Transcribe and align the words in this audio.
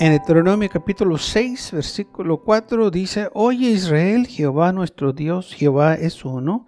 En 0.00 0.12
Deuteronomio 0.12 0.70
capítulo 0.70 1.18
6, 1.18 1.72
versículo 1.72 2.38
4 2.38 2.90
dice, 2.90 3.28
Oye 3.34 3.68
Israel, 3.68 4.26
Jehová 4.26 4.72
nuestro 4.72 5.12
Dios, 5.12 5.52
Jehová 5.52 5.92
es 5.92 6.24
uno, 6.24 6.64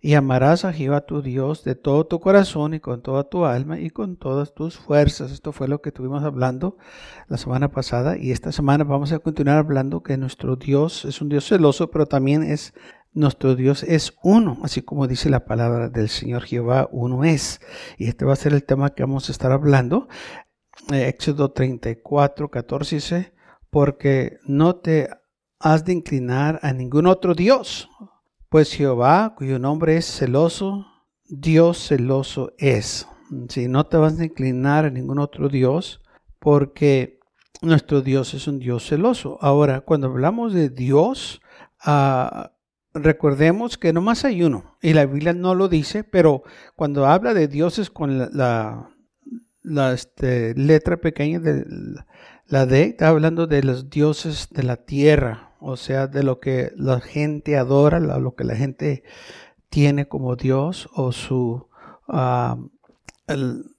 y 0.00 0.14
amarás 0.14 0.64
a 0.64 0.72
Jehová 0.72 1.02
tu 1.02 1.22
Dios 1.22 1.62
de 1.62 1.76
todo 1.76 2.04
tu 2.04 2.18
corazón 2.18 2.74
y 2.74 2.80
con 2.80 3.00
toda 3.00 3.28
tu 3.28 3.44
alma 3.44 3.78
y 3.78 3.90
con 3.90 4.16
todas 4.16 4.54
tus 4.54 4.76
fuerzas. 4.76 5.30
Esto 5.30 5.52
fue 5.52 5.68
lo 5.68 5.82
que 5.82 5.90
estuvimos 5.90 6.24
hablando 6.24 6.76
la 7.28 7.36
semana 7.36 7.70
pasada 7.70 8.18
y 8.18 8.32
esta 8.32 8.50
semana 8.50 8.82
vamos 8.82 9.12
a 9.12 9.20
continuar 9.20 9.58
hablando 9.58 10.02
que 10.02 10.16
nuestro 10.16 10.56
Dios 10.56 11.04
es 11.04 11.20
un 11.20 11.28
Dios 11.28 11.46
celoso, 11.46 11.92
pero 11.92 12.06
también 12.06 12.42
es 12.42 12.74
nuestro 13.14 13.54
Dios 13.54 13.84
es 13.84 14.12
uno, 14.24 14.58
así 14.64 14.82
como 14.82 15.06
dice 15.06 15.30
la 15.30 15.44
palabra 15.44 15.88
del 15.88 16.08
Señor 16.08 16.42
Jehová, 16.42 16.88
uno 16.90 17.22
es. 17.22 17.60
Y 17.96 18.08
este 18.08 18.24
va 18.24 18.32
a 18.32 18.36
ser 18.36 18.52
el 18.52 18.64
tema 18.64 18.90
que 18.90 19.04
vamos 19.04 19.28
a 19.28 19.32
estar 19.32 19.52
hablando. 19.52 20.08
Eh, 20.92 21.08
Éxodo 21.08 21.50
34, 21.50 22.50
14 22.50 22.94
dice, 22.96 23.32
porque 23.70 24.38
no 24.44 24.76
te 24.76 25.08
has 25.58 25.84
de 25.84 25.94
inclinar 25.94 26.60
a 26.62 26.72
ningún 26.72 27.06
otro 27.06 27.34
Dios, 27.34 27.88
pues 28.50 28.72
Jehová, 28.72 29.34
cuyo 29.36 29.58
nombre 29.58 29.96
es 29.96 30.04
celoso, 30.04 30.86
Dios 31.24 31.88
celoso 31.88 32.52
es. 32.58 33.08
Si 33.48 33.66
no 33.66 33.84
te 33.86 33.96
vas 33.96 34.20
a 34.20 34.24
inclinar 34.24 34.84
a 34.84 34.90
ningún 34.90 35.18
otro 35.18 35.48
Dios, 35.48 36.02
porque 36.38 37.18
nuestro 37.62 38.02
Dios 38.02 38.34
es 38.34 38.46
un 38.46 38.58
Dios 38.58 38.86
celoso. 38.86 39.38
Ahora, 39.40 39.80
cuando 39.80 40.08
hablamos 40.08 40.52
de 40.52 40.68
Dios, 40.68 41.40
uh, 41.86 42.48
recordemos 42.92 43.78
que 43.78 43.94
no 43.94 44.02
más 44.02 44.26
hay 44.26 44.42
uno, 44.42 44.76
y 44.82 44.92
la 44.92 45.06
Biblia 45.06 45.32
no 45.32 45.54
lo 45.54 45.68
dice, 45.68 46.04
pero 46.04 46.42
cuando 46.76 47.06
habla 47.06 47.32
de 47.32 47.48
dioses 47.48 47.88
con 47.90 48.18
la 48.18 48.28
la 48.30 48.93
este, 49.92 50.54
letra 50.54 50.98
pequeña 50.98 51.40
de 51.40 51.64
la 52.46 52.66
D 52.66 52.82
está 52.84 53.08
hablando 53.08 53.46
de 53.46 53.62
los 53.62 53.90
dioses 53.90 54.48
de 54.50 54.62
la 54.62 54.76
tierra, 54.76 55.54
o 55.60 55.76
sea, 55.76 56.06
de 56.06 56.22
lo 56.22 56.40
que 56.40 56.72
la 56.76 57.00
gente 57.00 57.56
adora, 57.56 57.98
lo 58.00 58.34
que 58.34 58.44
la 58.44 58.56
gente 58.56 59.02
tiene 59.70 60.06
como 60.06 60.36
Dios 60.36 60.88
o 60.94 61.12
su 61.12 61.68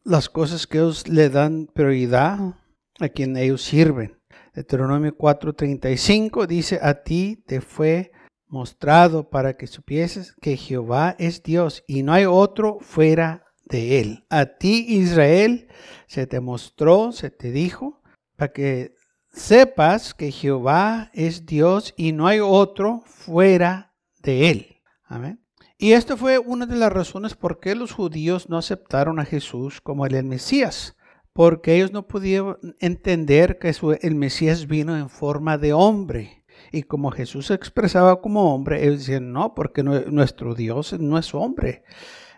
las 0.04 0.30
cosas 0.30 0.66
que 0.66 0.80
ellos 0.80 1.08
le 1.08 1.30
dan 1.30 1.68
prioridad 1.72 2.56
a 3.00 3.10
quien 3.10 3.38
ellos 3.38 3.62
sirven. 3.62 4.18
Deuteronomio 4.56 5.16
4:35 5.16 6.48
dice, 6.48 6.80
a 6.82 7.04
ti 7.04 7.44
te 7.46 7.62
fue 7.62 8.12
mostrado 8.48 9.30
para 9.30 9.58
que 9.58 9.68
supieses 9.68 10.34
que 10.42 10.58
Jehová 10.58 11.16
es 11.20 11.44
Dios 11.44 11.84
y 11.88 12.04
no 12.04 12.14
hay 12.14 12.26
otro 12.26 12.80
fuera 12.80 13.45
de 13.66 14.00
él. 14.00 14.26
A 14.30 14.46
ti, 14.46 14.86
Israel, 14.88 15.68
se 16.08 16.28
te 16.28 16.40
mostró, 16.40 17.12
se 17.12 17.30
te 17.30 17.52
dijo, 17.52 18.02
para 18.36 18.54
que 18.54 18.96
sepas 19.32 20.14
que 20.14 20.32
Jehová 20.32 21.12
es 21.14 21.46
Dios 21.46 21.94
y 21.98 22.12
no 22.12 22.28
hay 22.28 22.40
otro 22.40 23.02
fuera 23.06 23.94
de 24.22 24.50
él. 24.50 24.82
Amén. 25.04 25.42
Y 25.78 25.92
esto 25.92 26.16
fue 26.16 26.40
una 26.40 26.66
de 26.66 26.78
las 26.78 26.92
razones 26.92 27.36
por 27.36 27.60
qué 27.60 27.76
los 27.76 27.92
judíos 27.92 28.50
no 28.50 28.58
aceptaron 28.58 29.20
a 29.20 29.26
Jesús 29.26 29.82
como 29.82 30.06
el 30.06 30.24
Mesías, 30.24 30.96
porque 31.34 31.76
ellos 31.76 31.92
no 31.92 32.08
pudieron 32.08 32.58
entender 32.80 33.60
que 33.60 33.76
el 34.02 34.16
Mesías 34.16 34.68
vino 34.68 34.98
en 34.98 35.10
forma 35.10 35.58
de 35.58 35.74
hombre. 35.74 36.46
Y 36.72 36.84
como 36.84 37.12
Jesús 37.12 37.48
se 37.48 37.54
expresaba 37.54 38.22
como 38.22 38.56
hombre, 38.56 38.84
ellos 38.84 39.00
decían, 39.00 39.34
no, 39.34 39.54
porque 39.54 39.84
nuestro 39.84 40.56
Dios 40.56 40.98
no 40.98 41.18
es 41.18 41.34
hombre. 41.36 41.84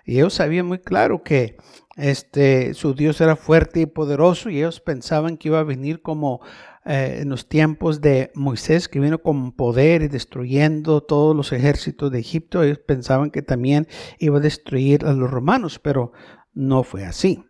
Y 0.08 0.16
ellos 0.16 0.36
sabían 0.36 0.66
muy 0.66 0.80
claro 0.80 1.22
que 1.22 1.58
este, 1.98 2.74
su 2.74 2.94
Dios 2.94 3.20
era 3.20 3.36
fuerte 3.36 3.82
y 3.82 3.86
poderoso 3.86 4.50
y 4.50 4.60
ellos 4.60 4.80
pensaban 4.80 5.36
que 5.36 5.50
iba 5.50 5.60
a 5.60 5.64
venir 5.64 6.02
como 6.02 6.40
eh, 6.86 7.20
en 7.24 7.30
los 7.30 7.50
tiempos 7.50 8.00
de 8.00 8.32
Moisés, 8.34 8.88
que 8.88 9.02
vino 9.02 9.22
con 9.22 9.52
poder 9.52 10.04
y 10.04 10.08
destruyendo 10.08 11.04
todos 11.04 11.36
los 11.36 11.52
ejércitos 11.52 12.10
de 12.10 12.20
Egipto. 12.20 12.64
Ellos 12.64 12.80
pensaban 12.80 13.32
que 13.32 13.42
también 13.42 13.86
iba 14.18 14.38
a 14.38 14.42
destruir 14.42 15.06
a 15.06 15.12
los 15.12 15.30
romanos, 15.30 15.78
pero 15.78 16.14
no 16.54 16.84
fue 16.84 17.04
así. 17.04 17.44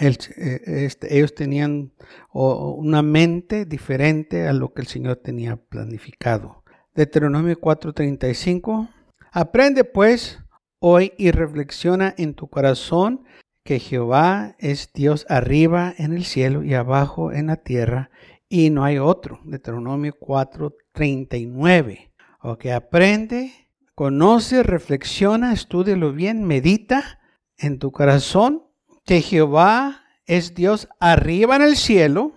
Eh, 0.00 0.16
este, 0.66 1.16
ellos 1.16 1.34
tenían 1.34 1.92
una 2.32 3.02
mente 3.02 3.64
diferente 3.64 4.46
a 4.46 4.52
lo 4.52 4.72
que 4.72 4.82
el 4.82 4.86
Señor 4.86 5.16
tenía 5.16 5.56
planificado. 5.56 6.62
Deuteronomio 6.94 7.60
4:35. 7.60 8.88
Aprende 9.32 9.82
pues 9.82 10.38
hoy 10.86 11.14
y 11.16 11.30
reflexiona 11.30 12.14
en 12.18 12.34
tu 12.34 12.48
corazón 12.48 13.24
que 13.64 13.78
Jehová 13.78 14.54
es 14.58 14.92
Dios 14.92 15.24
arriba 15.30 15.94
en 15.96 16.12
el 16.12 16.26
cielo 16.26 16.62
y 16.62 16.74
abajo 16.74 17.32
en 17.32 17.46
la 17.46 17.56
tierra 17.56 18.10
y 18.50 18.68
no 18.68 18.84
hay 18.84 18.98
otro. 18.98 19.40
Deuteronomio 19.44 20.14
4:39. 20.20 22.12
Ok, 22.42 22.66
aprende, 22.66 23.50
conoce, 23.94 24.62
reflexiona, 24.62 25.54
estúdialo 25.54 26.12
bien, 26.12 26.44
medita 26.44 27.18
en 27.56 27.78
tu 27.78 27.90
corazón 27.90 28.64
que 29.06 29.22
Jehová 29.22 30.02
es 30.26 30.54
Dios 30.54 30.90
arriba 31.00 31.56
en 31.56 31.62
el 31.62 31.76
cielo 31.76 32.32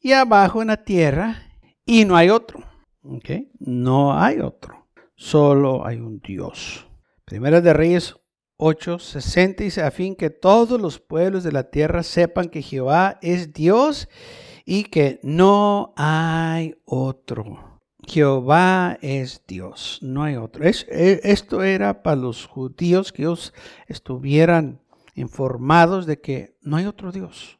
y 0.00 0.12
abajo 0.12 0.62
en 0.62 0.68
la 0.68 0.84
tierra 0.84 1.42
y 1.84 2.06
no 2.06 2.16
hay 2.16 2.30
otro. 2.30 2.60
Ok, 3.02 3.28
no 3.58 4.18
hay 4.18 4.40
otro. 4.40 4.86
Solo 5.16 5.86
hay 5.86 5.98
un 5.98 6.20
Dios. 6.20 6.87
Primera 7.28 7.60
de 7.60 7.74
Reyes 7.74 8.16
8, 8.56 8.98
60 8.98 9.62
dice, 9.62 9.82
a 9.82 9.90
fin 9.90 10.16
que 10.16 10.30
todos 10.30 10.80
los 10.80 10.98
pueblos 10.98 11.44
de 11.44 11.52
la 11.52 11.64
tierra 11.64 12.02
sepan 12.02 12.48
que 12.48 12.62
Jehová 12.62 13.18
es 13.20 13.52
Dios 13.52 14.08
y 14.64 14.84
que 14.84 15.20
no 15.22 15.92
hay 15.98 16.76
otro. 16.86 17.80
Jehová 18.06 18.96
es 19.02 19.44
Dios, 19.46 19.98
no 20.00 20.22
hay 20.22 20.36
otro. 20.36 20.64
E, 20.64 20.72
esto 21.22 21.62
era 21.62 22.02
para 22.02 22.16
los 22.16 22.46
judíos 22.46 23.12
que 23.12 23.22
ellos 23.24 23.52
estuvieran 23.88 24.80
informados 25.14 26.06
de 26.06 26.22
que 26.22 26.56
no 26.62 26.78
hay 26.78 26.86
otro 26.86 27.12
Dios. 27.12 27.58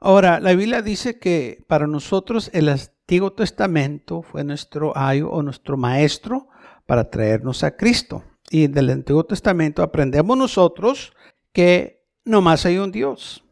Ahora, 0.00 0.40
la 0.40 0.52
Biblia 0.54 0.82
dice 0.82 1.20
que 1.20 1.64
para 1.68 1.86
nosotros 1.86 2.50
el 2.52 2.70
Antiguo 2.70 3.32
Testamento 3.34 4.22
fue 4.22 4.42
nuestro 4.42 4.98
ayo 4.98 5.30
o 5.30 5.44
nuestro 5.44 5.76
maestro 5.76 6.48
para 6.86 7.08
traernos 7.08 7.62
a 7.62 7.76
Cristo 7.76 8.24
y 8.50 8.66
del 8.66 8.90
Antiguo 8.90 9.24
Testamento 9.24 9.82
aprendemos 9.82 10.36
nosotros 10.36 11.12
que 11.52 12.06
nomás 12.24 12.64
hay 12.66 12.78
un 12.78 12.92
Dios. 12.92 13.44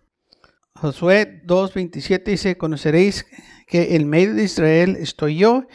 Josué 0.74 1.42
2.27 1.46 2.24
dice, 2.24 2.58
conoceréis 2.58 3.26
que 3.66 3.96
en 3.96 4.08
medio 4.08 4.34
de 4.34 4.44
Israel 4.44 4.96
estoy 4.98 5.38
yo 5.38 5.66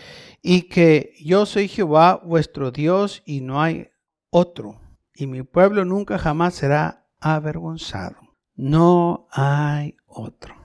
y 0.42 0.64
que 0.64 1.14
yo 1.20 1.46
soy 1.46 1.68
Jehová 1.68 2.22
vuestro 2.24 2.72
Dios 2.72 3.22
y 3.26 3.42
no 3.42 3.62
hay 3.62 3.90
otro. 4.30 4.80
Y 5.16 5.28
mi 5.28 5.44
pueblo 5.44 5.86
nunca 5.86 6.18
jamás 6.18 6.56
será 6.56 7.08
avergonzado. 7.20 8.18
No 8.56 9.28
hay 9.32 9.96
otro. 10.08 10.56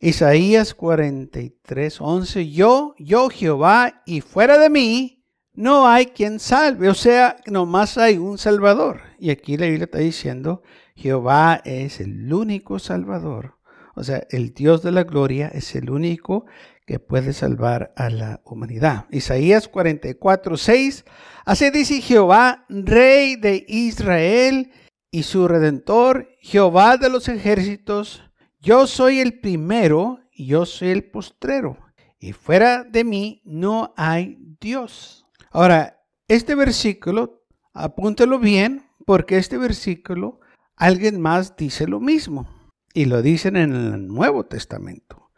Isaías 0.00 0.76
43.11, 0.76 2.50
yo, 2.50 2.94
yo 2.98 3.28
Jehová, 3.28 4.02
y 4.04 4.20
fuera 4.20 4.58
de 4.58 4.68
mí 4.68 5.21
no 5.54 5.86
hay 5.86 6.06
quien 6.06 6.40
salve, 6.40 6.88
o 6.88 6.94
sea, 6.94 7.36
nomás 7.46 7.98
hay 7.98 8.18
un 8.18 8.38
Salvador. 8.38 9.02
Y 9.18 9.30
aquí 9.30 9.56
la 9.56 9.66
Biblia 9.66 9.84
está 9.84 9.98
diciendo, 9.98 10.62
Jehová 10.94 11.60
es 11.64 12.00
el 12.00 12.32
único 12.32 12.78
Salvador. 12.78 13.58
O 13.94 14.04
sea, 14.04 14.26
el 14.30 14.54
Dios 14.54 14.82
de 14.82 14.92
la 14.92 15.04
gloria 15.04 15.48
es 15.48 15.74
el 15.74 15.90
único 15.90 16.46
que 16.86 16.98
puede 16.98 17.32
salvar 17.32 17.92
a 17.96 18.08
la 18.08 18.40
humanidad. 18.44 19.06
Isaías 19.10 19.68
44, 19.68 20.56
6. 20.56 21.04
Así 21.44 21.70
dice 21.70 22.00
Jehová, 22.00 22.64
Rey 22.68 23.36
de 23.36 23.64
Israel 23.68 24.72
y 25.10 25.24
su 25.24 25.46
Redentor, 25.46 26.28
Jehová 26.40 26.96
de 26.96 27.10
los 27.10 27.28
ejércitos, 27.28 28.22
yo 28.60 28.86
soy 28.86 29.20
el 29.20 29.40
primero 29.40 30.20
y 30.32 30.46
yo 30.46 30.64
soy 30.64 30.88
el 30.88 31.04
postrero. 31.04 31.76
Y 32.18 32.32
fuera 32.32 32.84
de 32.84 33.04
mí 33.04 33.42
no 33.44 33.92
hay 33.96 34.38
Dios. 34.60 35.21
Ahora, 35.52 36.02
este 36.28 36.54
versículo, 36.54 37.44
apúntelo 37.74 38.38
bien, 38.38 38.86
porque 39.04 39.36
este 39.36 39.58
versículo, 39.58 40.40
alguien 40.76 41.20
más 41.20 41.56
dice 41.56 41.86
lo 41.86 42.00
mismo. 42.00 42.48
Y 42.94 43.04
lo 43.04 43.22
dicen 43.22 43.56
en 43.56 43.74
el 43.74 44.06
Nuevo 44.06 44.44
Testamento. 44.44 45.30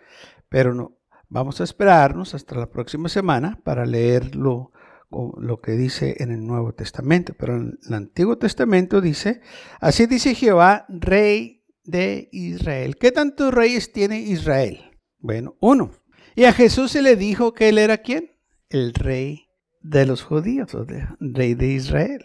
Pero 0.49 0.73
no, 0.73 0.99
vamos 1.29 1.61
a 1.61 1.65
esperarnos 1.65 2.35
hasta 2.35 2.55
la 2.57 2.71
próxima 2.71 3.09
semana 3.09 3.61
para 3.65 3.87
leerlo 3.87 4.71
lo 5.11 5.61
que 5.61 5.73
dice 5.73 6.17
en 6.19 6.33
el 6.33 6.45
Nuevo 6.45 6.75
Testamento, 6.75 7.35
pero 7.39 7.57
en 7.57 7.79
el 7.87 7.95
Antiguo 7.95 8.37
Testamento 8.37 9.01
dice, 9.01 9.41
así 9.81 10.07
dice 10.07 10.35
Jehová, 10.35 10.87
rey 10.89 11.65
de 11.85 12.29
Israel. 12.33 12.97
¿Qué 12.97 13.13
tantos 13.13 13.55
reyes 13.55 13.93
tiene 13.93 14.21
Israel? 14.21 14.99
Bueno, 15.19 15.57
uno. 15.61 15.93
Y 16.35 16.45
a 16.45 16.53
Jesús 16.53 16.91
se 16.93 17.03
le 17.03 17.15
dijo 17.15 17.53
que 17.53 17.69
él 17.69 17.79
era 17.79 17.99
quién? 17.99 18.33
El 18.69 18.93
rey 18.95 19.44
de 19.85 20.07
los 20.07 20.23
judíos, 20.23 20.75
o 20.75 20.85
de, 20.85 21.07
rey 21.21 21.55
de 21.55 21.69
Israel. 21.69 22.25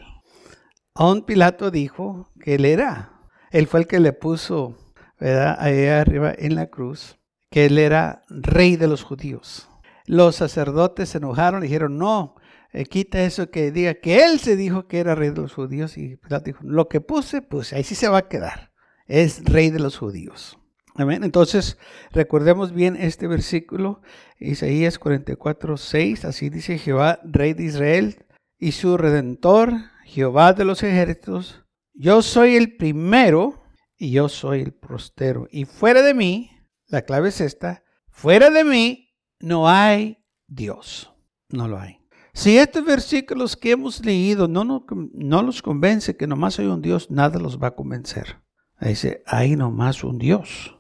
A 0.95 1.11
un 1.11 1.25
Pilato 1.25 1.69
dijo 1.69 2.31
que 2.41 2.56
él 2.56 2.65
era. 2.65 3.27
Él 3.51 3.67
fue 3.67 3.81
el 3.81 3.88
que 3.88 4.00
le 4.00 4.13
puso, 4.13 4.77
¿verdad? 5.19 5.57
Ahí 5.59 5.85
arriba 5.85 6.33
en 6.35 6.56
la 6.56 6.67
cruz, 6.67 7.19
que 7.51 7.65
él 7.65 7.77
era 7.77 8.23
rey 8.29 8.77
de 8.77 8.88
los 8.88 9.03
judíos. 9.03 9.69
Los 10.06 10.38
sacerdotes 10.38 11.09
se 11.09 11.17
enojaron 11.17 11.61
y 11.61 11.67
dijeron, 11.67 11.97
no, 11.97 12.35
eh, 12.71 12.85
quita 12.85 13.23
eso 13.23 13.51
que 13.51 13.71
diga 13.71 13.95
que 13.95 14.23
él 14.23 14.39
se 14.39 14.56
dijo 14.56 14.88
que 14.88 15.00
era 15.00 15.15
rey 15.15 15.29
de 15.29 15.41
los 15.41 15.53
judíos. 15.53 15.97
Y 15.97 16.15
Pilato 16.15 16.45
dijo, 16.45 16.59
lo 16.63 16.88
que 16.88 17.01
puse, 17.01 17.41
pues 17.41 17.73
ahí 17.73 17.83
sí 17.83 17.95
se 17.95 18.07
va 18.07 18.19
a 18.19 18.27
quedar. 18.29 18.71
Es 19.06 19.44
rey 19.44 19.69
de 19.69 19.79
los 19.79 19.97
judíos. 19.97 20.57
Entonces, 20.97 21.77
recordemos 22.12 22.74
bien 22.74 22.95
este 22.95 23.27
versículo, 23.27 24.01
Isaías 24.39 25.00
44, 25.00 25.77
6. 25.77 26.25
Así 26.25 26.50
dice 26.50 26.77
Jehová, 26.77 27.19
rey 27.24 27.53
de 27.53 27.63
Israel 27.63 28.25
y 28.57 28.74
su 28.74 28.97
redentor, 28.97 29.74
Jehová 30.06 30.53
de 30.53 30.65
los 30.65 30.83
ejércitos. 30.83 31.63
Yo 31.94 32.21
soy 32.21 32.56
el 32.56 32.75
primero 32.75 33.63
y 33.97 34.12
yo 34.12 34.30
soy 34.30 34.62
el 34.62 34.74
prostero. 34.74 35.47
Y 35.51 35.65
fuera 35.65 36.01
de 36.01 36.13
mí, 36.13 36.51
la 36.88 37.03
clave 37.03 37.30
es 37.30 37.42
esta, 37.42 37.83
fuera 38.09 38.50
de 38.50 38.63
mí 38.63 39.15
no 39.39 39.69
hay 39.69 40.18
Dios. 40.47 41.13
No 41.50 41.68
lo 41.68 41.80
hay. 41.80 42.00
Si 42.33 42.57
estos 42.57 42.85
versículos 42.85 43.57
que 43.57 43.71
hemos 43.71 44.06
leído 44.06 44.47
no, 44.47 44.63
no, 44.63 44.85
no 45.13 45.42
los 45.42 45.62
convence 45.62 46.15
que 46.15 46.27
nomás 46.27 46.59
hay 46.59 46.68
un 46.68 46.81
Dios, 46.81 47.09
nada 47.09 47.39
los 47.39 47.62
va 47.62 47.69
a 47.69 47.75
convencer. 47.75 48.42
Dice, 48.80 49.24
hay 49.25 49.56
nomás 49.56 50.03
un 50.03 50.18
Dios. 50.18 50.79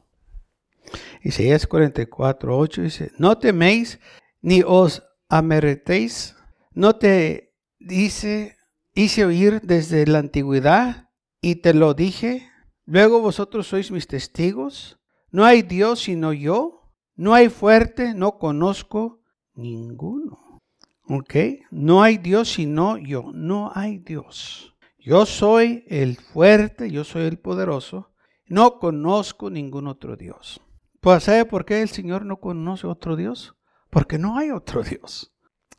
Isaías 1.23 1.67
44, 1.67 2.57
8 2.57 2.81
dice, 2.81 3.11
no 3.17 3.37
teméis 3.37 3.99
ni 4.41 4.63
os 4.65 5.03
ameretéis, 5.27 6.35
no 6.73 6.95
te 6.95 7.53
dice, 7.79 8.57
hice 8.93 9.25
oír 9.25 9.61
desde 9.61 10.05
la 10.07 10.19
antigüedad 10.19 11.09
y 11.41 11.55
te 11.55 11.73
lo 11.73 11.93
dije, 11.93 12.49
luego 12.85 13.21
vosotros 13.21 13.67
sois 13.67 13.91
mis 13.91 14.07
testigos, 14.07 14.99
no 15.31 15.45
hay 15.45 15.61
Dios 15.61 16.01
sino 16.01 16.33
yo, 16.33 16.93
no 17.15 17.33
hay 17.33 17.49
fuerte, 17.49 18.13
no 18.13 18.37
conozco 18.37 19.21
ninguno. 19.53 20.59
¿Ok? 21.07 21.35
No 21.71 22.03
hay 22.03 22.17
Dios 22.17 22.53
sino 22.53 22.97
yo, 22.97 23.31
no 23.33 23.71
hay 23.73 23.97
Dios. 23.97 24.75
Yo 24.97 25.25
soy 25.25 25.83
el 25.87 26.17
fuerte, 26.17 26.91
yo 26.91 27.03
soy 27.03 27.23
el 27.23 27.39
poderoso, 27.39 28.11
no 28.47 28.79
conozco 28.79 29.49
ningún 29.49 29.87
otro 29.87 30.15
Dios. 30.15 30.61
Pues 31.01 31.23
¿sabe 31.23 31.45
por 31.45 31.65
qué 31.65 31.81
el 31.81 31.89
Señor 31.89 32.25
no 32.25 32.39
conoce 32.39 32.85
otro 32.85 33.15
Dios? 33.15 33.55
Porque 33.89 34.17
no 34.17 34.37
hay 34.37 34.51
otro 34.51 34.83
Dios. 34.83 35.33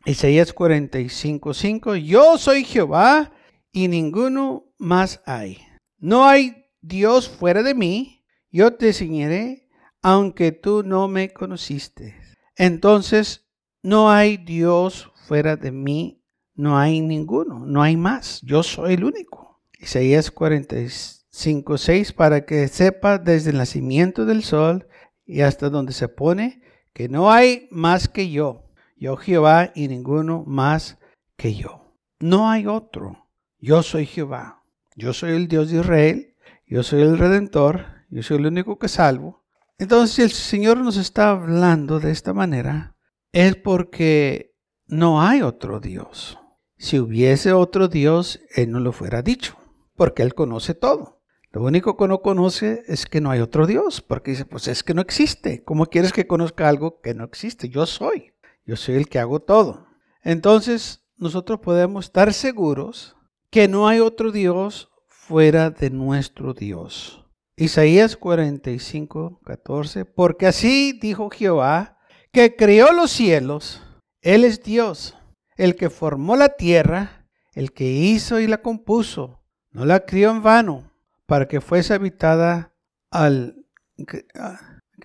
Isaías 0.05 0.51
45, 0.51 1.53
5. 1.53 1.95
Yo 1.95 2.37
soy 2.39 2.63
Jehová 2.63 3.31
y 3.71 3.87
ninguno 3.87 4.73
más 4.79 5.21
hay. 5.27 5.59
No 5.99 6.25
hay 6.25 6.65
Dios 6.81 7.29
fuera 7.29 7.61
de 7.61 7.75
mí. 7.75 8.25
Yo 8.49 8.73
te 8.73 8.87
enseñaré, 8.87 9.69
aunque 10.01 10.51
tú 10.51 10.81
no 10.83 11.07
me 11.07 11.31
conociste. 11.31 12.15
Entonces, 12.55 13.47
no 13.83 14.09
hay 14.09 14.37
Dios 14.37 15.11
fuera 15.27 15.55
de 15.55 15.71
mí. 15.71 16.23
No 16.55 16.79
hay 16.79 16.99
ninguno. 17.01 17.59
No 17.65 17.83
hay 17.83 17.95
más. 17.95 18.41
Yo 18.41 18.63
soy 18.63 18.95
el 18.95 19.03
único. 19.03 19.61
Isaías 19.79 20.31
45, 20.31 21.77
6. 21.77 22.13
Para 22.13 22.43
que 22.45 22.67
sepa 22.67 23.19
desde 23.19 23.51
el 23.51 23.57
nacimiento 23.57 24.25
del 24.25 24.43
sol 24.43 24.87
y 25.31 25.41
hasta 25.41 25.69
donde 25.69 25.93
se 25.93 26.09
pone 26.09 26.61
que 26.93 27.07
no 27.07 27.31
hay 27.31 27.69
más 27.71 28.09
que 28.09 28.29
yo, 28.29 28.65
yo 28.97 29.15
Jehová 29.15 29.71
y 29.73 29.87
ninguno 29.87 30.43
más 30.45 30.99
que 31.37 31.55
yo. 31.55 31.95
No 32.19 32.49
hay 32.49 32.67
otro. 32.67 33.29
Yo 33.57 33.81
soy 33.81 34.05
Jehová. 34.05 34.63
Yo 34.95 35.13
soy 35.13 35.31
el 35.31 35.47
Dios 35.47 35.71
de 35.71 35.79
Israel. 35.79 36.35
Yo 36.67 36.83
soy 36.83 37.01
el 37.01 37.17
Redentor. 37.17 37.85
Yo 38.09 38.21
soy 38.23 38.37
el 38.39 38.47
único 38.47 38.77
que 38.77 38.89
salvo. 38.89 39.45
Entonces, 39.77 40.13
si 40.13 40.21
el 40.21 40.31
Señor 40.31 40.77
nos 40.77 40.97
está 40.97 41.29
hablando 41.29 42.01
de 42.01 42.11
esta 42.11 42.33
manera, 42.33 42.97
es 43.31 43.55
porque 43.55 44.53
no 44.85 45.21
hay 45.21 45.41
otro 45.41 45.79
Dios. 45.79 46.37
Si 46.77 46.99
hubiese 46.99 47.53
otro 47.53 47.87
Dios, 47.87 48.41
Él 48.53 48.69
no 48.69 48.81
lo 48.81 48.91
fuera 48.91 49.21
dicho, 49.21 49.55
porque 49.95 50.23
Él 50.23 50.35
conoce 50.35 50.75
todo. 50.75 51.20
Lo 51.53 51.63
único 51.63 51.97
que 51.97 52.07
no 52.07 52.21
conoce 52.21 52.83
es 52.87 53.05
que 53.05 53.19
no 53.19 53.29
hay 53.29 53.41
otro 53.41 53.67
Dios, 53.67 54.01
porque 54.01 54.31
dice, 54.31 54.45
pues 54.45 54.69
es 54.69 54.83
que 54.83 54.93
no 54.93 55.01
existe. 55.01 55.63
¿Cómo 55.65 55.85
quieres 55.85 56.13
que 56.13 56.25
conozca 56.25 56.69
algo 56.69 57.01
que 57.01 57.13
no 57.13 57.25
existe? 57.25 57.67
Yo 57.67 57.85
soy. 57.85 58.31
Yo 58.65 58.77
soy 58.77 58.95
el 58.95 59.09
que 59.09 59.19
hago 59.19 59.41
todo. 59.41 59.87
Entonces, 60.23 61.03
nosotros 61.17 61.59
podemos 61.59 62.05
estar 62.05 62.33
seguros 62.33 63.17
que 63.49 63.67
no 63.67 63.89
hay 63.89 63.99
otro 63.99 64.31
Dios 64.31 64.91
fuera 65.07 65.71
de 65.71 65.89
nuestro 65.89 66.53
Dios. 66.53 67.25
Isaías 67.57 68.15
45, 68.15 69.41
14, 69.43 70.05
porque 70.05 70.47
así 70.47 70.97
dijo 71.01 71.29
Jehová, 71.29 71.97
que 72.31 72.55
creó 72.55 72.93
los 72.93 73.11
cielos, 73.11 73.83
Él 74.21 74.45
es 74.45 74.63
Dios, 74.63 75.17
el 75.57 75.75
que 75.75 75.89
formó 75.89 76.37
la 76.37 76.55
tierra, 76.55 77.27
el 77.53 77.73
que 77.73 77.91
hizo 77.91 78.39
y 78.39 78.47
la 78.47 78.61
compuso, 78.61 79.43
no 79.71 79.83
la 79.83 80.05
crió 80.05 80.31
en 80.31 80.43
vano 80.43 80.90
para 81.31 81.47
que 81.47 81.61
fuese 81.61 81.93
habitada 81.93 82.73
al 83.09 83.55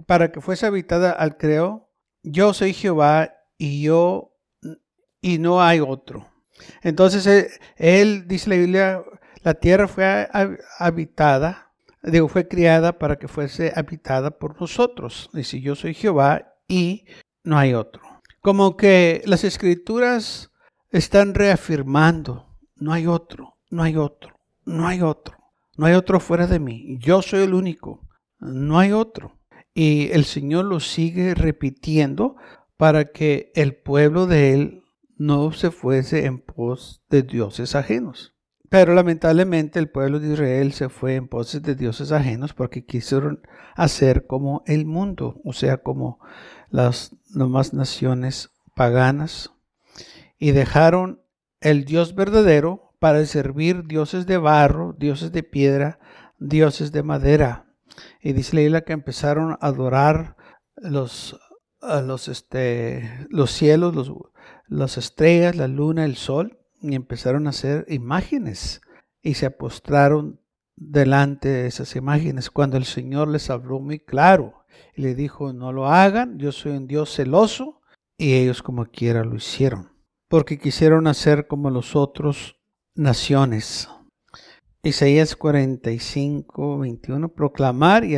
para 0.08 0.32
que 0.32 0.40
fuese 0.40 0.67
habitada 0.67 1.12
al 1.12 1.37
creo, 1.37 1.93
yo 2.25 2.52
soy 2.52 2.73
Jehová 2.73 3.32
y 3.56 3.82
yo 3.82 4.34
y 5.20 5.38
no 5.38 5.62
hay 5.62 5.78
otro. 5.78 6.28
Entonces 6.82 7.28
él, 7.28 7.46
él, 7.76 8.26
dice 8.26 8.50
la 8.50 8.56
Biblia, 8.56 9.05
la 9.44 9.55
tierra 9.55 9.87
fue 9.87 10.28
habitada, 10.81 11.70
digo, 12.02 12.26
fue 12.26 12.49
criada 12.49 12.99
para 12.99 13.20
que 13.20 13.29
fuese 13.29 13.72
habitada 13.76 14.32
por 14.32 14.61
nosotros. 14.61 15.31
Dice, 15.32 15.61
yo 15.61 15.76
soy 15.76 15.94
Jehová 15.94 16.56
y 16.67 17.05
no 17.44 17.56
hay 17.56 17.72
otro. 17.75 18.02
Como 18.40 18.76
que 18.76 19.22
las 19.26 19.44
escrituras 19.44 20.50
están 20.90 21.34
reafirmando, 21.34 22.58
no 22.74 22.93
hay 22.93 23.06
otro, 23.06 23.58
no 23.70 23.84
hay 23.84 23.96
otro, 23.96 24.41
no 24.65 24.89
hay 24.89 25.03
otro. 25.03 25.35
No 25.77 25.87
hay 25.87 25.95
otro 25.95 26.21
fuera 26.21 26.47
de 26.47 26.59
mí. 26.59 26.99
Yo 26.99 27.23
soy 27.23 27.43
el 27.43 27.55
único. 27.55 28.06
No 28.39 28.79
hay 28.79 28.93
otro. 28.93 29.39
Y 29.75 30.11
el 30.13 30.25
Señor 30.25 30.65
lo 30.65 30.81
sigue 30.81 31.35
repitiendo 31.35 32.37
para 32.77 33.13
que 33.13 33.53
el 33.55 33.77
pueblo 33.77 34.27
de 34.27 34.55
Él 34.55 34.83
no 35.17 35.53
se 35.53 35.71
fuese 35.71 36.27
en 36.27 36.39
pos 36.39 37.03
de 37.09 37.23
dioses 37.23 37.75
ajenos. 37.75 38.35
Pero 38.69 38.95
lamentablemente 38.95 39.79
el 39.79 39.91
pueblo 39.91 40.19
de 40.19 40.33
Israel 40.33 40.73
se 40.73 40.89
fue 40.89 41.15
en 41.15 41.29
pos 41.29 41.61
de 41.63 41.75
dioses 41.75 42.11
ajenos 42.13 42.53
porque 42.53 42.85
quisieron 42.85 43.41
hacer 43.75 44.27
como 44.27 44.63
el 44.67 44.87
mundo, 44.87 45.41
o 45.45 45.53
sea, 45.53 45.79
como 45.79 46.19
las 46.71 47.17
demás 47.33 47.75
naciones 47.75 48.51
paganas, 48.75 49.53
y 50.39 50.51
dejaron 50.51 51.23
el 51.61 51.85
Dios 51.85 52.15
verdadero 52.15 52.85
para 53.06 53.25
servir 53.25 53.84
dioses 53.84 54.27
de 54.27 54.36
barro, 54.36 54.93
dioses 54.98 55.31
de 55.31 55.44
piedra, 55.44 56.01
dioses 56.41 56.91
de 56.91 57.05
madera. 57.05 57.72
Y 58.20 58.32
dice 58.32 58.56
la 58.56 58.63
isla 58.63 58.81
que 58.81 58.94
empezaron 58.94 59.53
a 59.53 59.58
adorar 59.60 60.34
los, 60.75 61.39
los, 61.81 62.27
este, 62.27 63.29
los 63.31 63.53
cielos, 63.53 63.94
los, 63.94 64.13
las 64.67 64.98
estrellas, 64.98 65.55
la 65.55 65.69
luna, 65.69 66.05
el 66.05 66.17
sol, 66.17 66.58
y 66.82 66.96
empezaron 66.96 67.46
a 67.46 67.51
hacer 67.51 67.86
imágenes. 67.89 68.81
Y 69.22 69.34
se 69.34 69.53
postraron 69.53 70.41
delante 70.75 71.48
de 71.48 71.69
esas 71.69 71.94
imágenes. 71.94 72.51
Cuando 72.51 72.77
el 72.77 72.86
Señor 72.86 73.29
les 73.29 73.51
habló 73.51 73.79
muy 73.79 74.01
claro 74.01 74.65
y 74.96 75.03
le 75.03 75.15
dijo, 75.15 75.53
no 75.53 75.72
lo 75.72 75.86
hagan, 75.86 76.41
yo 76.41 76.51
soy 76.51 76.72
un 76.72 76.89
Dios 76.89 77.15
celoso, 77.15 77.82
y 78.19 78.34
ellos 78.34 78.65
como 78.65 78.84
quiera 78.86 79.22
lo 79.22 79.36
hicieron, 79.36 79.93
porque 80.27 80.58
quisieron 80.58 81.06
hacer 81.06 81.46
como 81.46 81.70
los 81.70 81.94
otros 81.94 82.56
naciones. 82.96 83.88
Isaías 84.82 85.36
45, 85.36 86.79
21, 86.79 87.29
proclamar 87.29 88.05
y, 88.05 88.17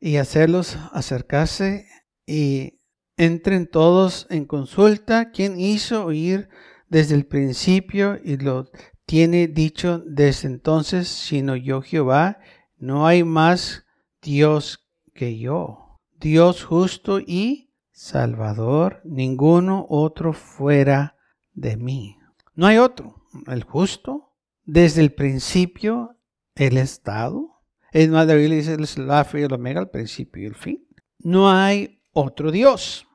y 0.00 0.16
hacerlos 0.16 0.76
acercarse 0.92 1.86
y 2.26 2.80
entren 3.16 3.66
todos 3.66 4.26
en 4.30 4.44
consulta. 4.44 5.30
¿Quién 5.30 5.58
hizo 5.58 6.04
oír 6.04 6.48
desde 6.88 7.14
el 7.14 7.26
principio 7.26 8.18
y 8.22 8.36
lo 8.36 8.70
tiene 9.06 9.48
dicho 9.48 10.02
desde 10.06 10.48
entonces, 10.48 11.08
sino 11.08 11.56
yo 11.56 11.80
Jehová? 11.80 12.38
No 12.76 13.06
hay 13.06 13.24
más 13.24 13.84
Dios 14.20 14.86
que 15.14 15.38
yo, 15.38 15.98
Dios 16.18 16.64
justo 16.64 17.20
y 17.20 17.70
salvador, 17.90 19.00
ninguno 19.04 19.86
otro 19.88 20.34
fuera 20.34 21.16
de 21.54 21.78
mí. 21.78 22.18
No 22.56 22.66
hay 22.66 22.78
otro. 22.78 23.22
El 23.46 23.62
justo, 23.62 24.34
desde 24.64 25.02
el 25.02 25.12
principio, 25.12 26.16
el 26.54 26.78
estado. 26.78 27.60
Es 27.92 28.08
más, 28.08 28.26
David 28.26 28.50
dice 28.50 28.74
el 28.74 29.10
alfa 29.10 29.38
y 29.38 29.42
el 29.42 29.52
omega, 29.52 29.80
el 29.80 29.90
principio 29.90 30.42
y 30.42 30.46
el 30.46 30.54
fin. 30.54 30.88
No 31.18 31.50
hay 31.50 32.00
otro 32.12 32.50
Dios. 32.50 33.06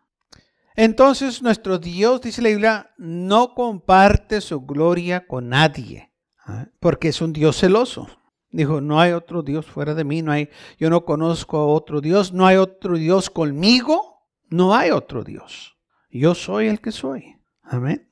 Entonces 0.76 1.42
nuestro 1.42 1.80
Dios, 1.80 2.22
dice 2.22 2.42
la 2.42 2.50
Biblia, 2.50 2.92
no 2.98 3.54
comparte 3.54 4.40
su 4.42 4.62
gloria 4.62 5.28
con 5.28 5.50
nadie, 5.50 6.12
¿ah? 6.46 6.68
porque 6.80 7.10
es 7.10 7.22
un 7.22 7.34
Dios 7.34 7.58
celoso. 7.60 8.08
Dijo, 8.52 8.80
no 8.80 9.00
hay 9.00 9.12
otro 9.12 9.44
Dios 9.44 9.66
fuera 9.66 9.94
de 9.94 10.04
mí, 10.04 10.22
no 10.22 10.32
hay, 10.32 10.50
yo 10.78 10.90
no 10.90 11.04
conozco 11.04 11.58
a 11.58 11.66
otro 11.66 12.02
Dios, 12.02 12.34
no 12.34 12.46
hay 12.46 12.58
otro 12.58 12.98
Dios 12.98 13.30
conmigo, 13.30 14.28
no 14.50 14.76
hay 14.76 14.92
otro 14.92 15.24
Dios. 15.24 15.78
Yo 16.10 16.36
soy 16.36 16.68
el 16.68 16.82
que 16.82 16.92
soy. 16.92 17.38
Amén. 17.64 18.11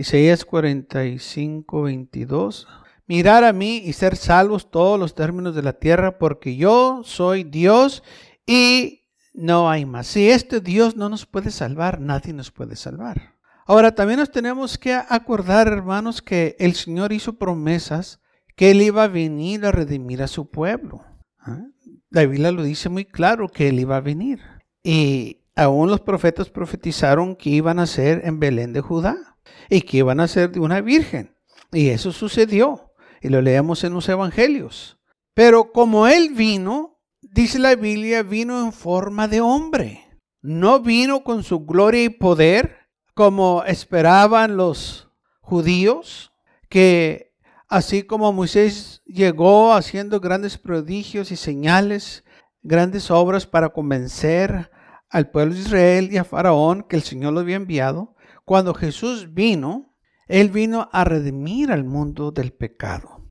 Isaías 0.00 0.46
45, 0.46 1.82
22. 1.82 2.66
Mirar 3.06 3.44
a 3.44 3.52
mí 3.52 3.82
y 3.84 3.92
ser 3.92 4.16
salvos 4.16 4.70
todos 4.70 4.98
los 4.98 5.14
términos 5.14 5.54
de 5.54 5.62
la 5.62 5.74
tierra, 5.74 6.16
porque 6.16 6.56
yo 6.56 7.02
soy 7.04 7.44
Dios 7.44 8.02
y 8.46 9.02
no 9.34 9.68
hay 9.68 9.84
más. 9.84 10.06
Si 10.06 10.30
este 10.30 10.62
Dios 10.62 10.96
no 10.96 11.10
nos 11.10 11.26
puede 11.26 11.50
salvar, 11.50 12.00
nadie 12.00 12.32
nos 12.32 12.50
puede 12.50 12.76
salvar. 12.76 13.34
Ahora, 13.66 13.94
también 13.94 14.20
nos 14.20 14.30
tenemos 14.30 14.78
que 14.78 14.94
acordar, 14.94 15.68
hermanos, 15.68 16.22
que 16.22 16.56
el 16.58 16.74
Señor 16.76 17.12
hizo 17.12 17.34
promesas 17.34 18.20
que 18.56 18.70
Él 18.70 18.80
iba 18.80 19.04
a 19.04 19.08
venir 19.08 19.66
a 19.66 19.70
redimir 19.70 20.22
a 20.22 20.28
su 20.28 20.48
pueblo. 20.48 21.04
¿Ah? 21.40 21.66
La 22.08 22.24
Biblia 22.24 22.52
lo 22.52 22.62
dice 22.62 22.88
muy 22.88 23.04
claro 23.04 23.50
que 23.50 23.68
Él 23.68 23.78
iba 23.78 23.98
a 23.98 24.00
venir. 24.00 24.40
Y 24.82 25.42
aún 25.54 25.90
los 25.90 26.00
profetas 26.00 26.48
profetizaron 26.48 27.36
que 27.36 27.50
iban 27.50 27.78
a 27.78 27.86
ser 27.86 28.22
en 28.24 28.40
Belén 28.40 28.72
de 28.72 28.80
Judá 28.80 29.29
y 29.68 29.82
que 29.82 29.98
iban 29.98 30.20
a 30.20 30.28
ser 30.28 30.50
de 30.50 30.60
una 30.60 30.80
virgen. 30.80 31.36
Y 31.72 31.88
eso 31.88 32.12
sucedió. 32.12 32.92
Y 33.20 33.28
lo 33.28 33.42
leemos 33.42 33.84
en 33.84 33.92
los 33.92 34.08
evangelios. 34.08 34.98
Pero 35.34 35.72
como 35.72 36.06
Él 36.06 36.30
vino, 36.30 36.98
dice 37.20 37.58
la 37.58 37.74
Biblia, 37.76 38.22
vino 38.22 38.60
en 38.64 38.72
forma 38.72 39.28
de 39.28 39.40
hombre. 39.40 40.06
No 40.42 40.80
vino 40.80 41.22
con 41.22 41.42
su 41.42 41.60
gloria 41.66 42.04
y 42.04 42.08
poder 42.08 42.88
como 43.14 43.62
esperaban 43.64 44.56
los 44.56 45.10
judíos, 45.40 46.32
que 46.68 47.34
así 47.68 48.04
como 48.04 48.32
Moisés 48.32 49.02
llegó 49.04 49.74
haciendo 49.74 50.20
grandes 50.20 50.56
prodigios 50.56 51.30
y 51.30 51.36
señales, 51.36 52.24
grandes 52.62 53.10
obras 53.10 53.46
para 53.46 53.70
convencer 53.70 54.70
al 55.10 55.30
pueblo 55.30 55.54
de 55.54 55.60
Israel 55.60 56.08
y 56.12 56.16
a 56.16 56.24
Faraón 56.24 56.84
que 56.88 56.96
el 56.96 57.02
Señor 57.02 57.34
lo 57.34 57.40
había 57.40 57.56
enviado, 57.56 58.14
cuando 58.50 58.74
Jesús 58.74 59.32
vino, 59.32 59.94
Él 60.26 60.50
vino 60.50 60.88
a 60.90 61.04
redimir 61.04 61.70
al 61.70 61.84
mundo 61.84 62.32
del 62.32 62.52
pecado. 62.52 63.30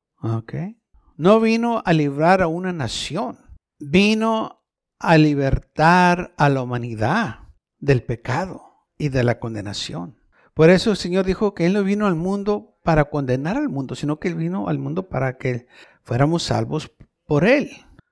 No 1.18 1.42
vino 1.42 1.84
a 1.84 1.92
librar 1.92 2.42
a 2.42 2.48
una 2.48 2.72
nación 2.72 3.38
vino 3.82 4.64
a 4.98 5.18
libertar 5.18 6.34
a 6.38 6.48
la 6.48 6.62
humanidad 6.62 7.50
del 7.80 8.02
pecado 8.02 8.62
y 8.98 9.10
de 9.10 9.26
la 9.26 9.42
condenación. 9.42 10.22
Por 10.54 10.70
eso 10.70 10.92
el 10.92 10.96
Señor 10.96 11.26
dijo 11.26 11.54
que 11.54 11.66
Él 11.66 11.74
no 11.74 11.84
vino 11.84 12.08
al 12.08 12.16
mundo 12.16 12.80
para 12.86 13.10
condenar 13.10 13.58
al 13.58 13.68
mundo, 13.68 13.96
sino 13.96 14.22
que 14.22 14.30
Él 14.30 14.36
vino 14.36 14.70
al 14.70 14.80
mundo 14.80 15.10
para 15.10 15.38
que 15.38 15.68
fuéramos 16.04 16.44
salvos 16.44 16.96
por 17.26 17.44
Él. 17.44 17.72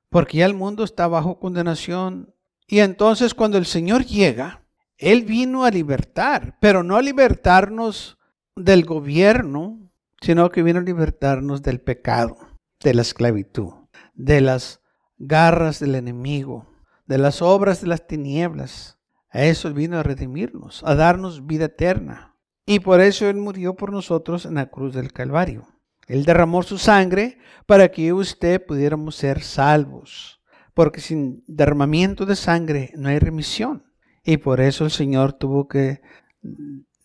Porque 0.10 0.40
ya 0.40 0.46
el 0.46 0.56
mundo 0.56 0.84
está 0.84 1.08
bajo 1.08 1.40
condenación. 1.40 2.34
Y 2.68 2.80
entonces 2.80 3.34
cuando 3.34 3.58
el 3.58 3.66
Señor 3.66 4.04
llega, 4.04 4.67
Él 4.98 5.24
vino 5.24 5.64
a 5.64 5.72
libertar, 5.72 6.58
pero 6.60 6.84
no 6.84 6.96
a 6.96 7.02
libertarnos 7.02 8.18
del 8.56 8.86
gobierno, 8.86 9.92
sino 10.22 10.50
que 10.50 10.64
vino 10.64 10.80
a 10.80 10.84
libertarnos 10.84 11.62
del 11.62 11.80
pecado, 11.82 12.36
de 12.80 12.94
la 12.94 13.04
esclavitud, 13.04 13.74
de 14.16 14.42
las 14.42 14.82
garras 15.18 15.80
del 15.80 15.96
enemigo, 15.96 16.68
de 17.06 17.18
las 17.20 17.42
obras 17.42 17.82
de 17.82 17.88
las 17.88 18.08
tinieblas. 18.08 18.98
A 19.30 19.44
eso 19.44 19.74
vino 19.74 20.00
a 20.00 20.04
redimirnos, 20.04 20.84
a 20.84 20.96
darnos 20.96 21.46
vida 21.46 21.66
eterna. 21.66 22.36
Y 22.66 22.80
por 22.80 23.00
eso 23.00 23.30
Él 23.30 23.38
murió 23.38 23.76
por 23.76 23.92
nosotros 23.92 24.46
en 24.46 24.56
la 24.56 24.70
cruz 24.70 24.94
del 24.94 25.14
Calvario. 25.14 25.68
Él 26.08 26.26
derramó 26.26 26.64
su 26.64 26.78
sangre 26.78 27.38
para 27.66 27.90
que 27.90 28.14
usted 28.14 28.66
pudiéramos 28.66 29.16
ser 29.16 29.42
salvos. 29.42 30.42
Porque 30.74 31.02
sin 31.02 31.44
derramamiento 31.48 32.26
de 32.26 32.36
sangre 32.36 32.92
no 32.96 33.10
hay 33.10 33.20
remisión. 33.20 33.87
Y 34.28 34.38
por 34.38 34.60
eso 34.60 34.84
el 34.84 34.92
Señor 34.92 35.32
tuvo 35.32 35.70
que 35.70 36.02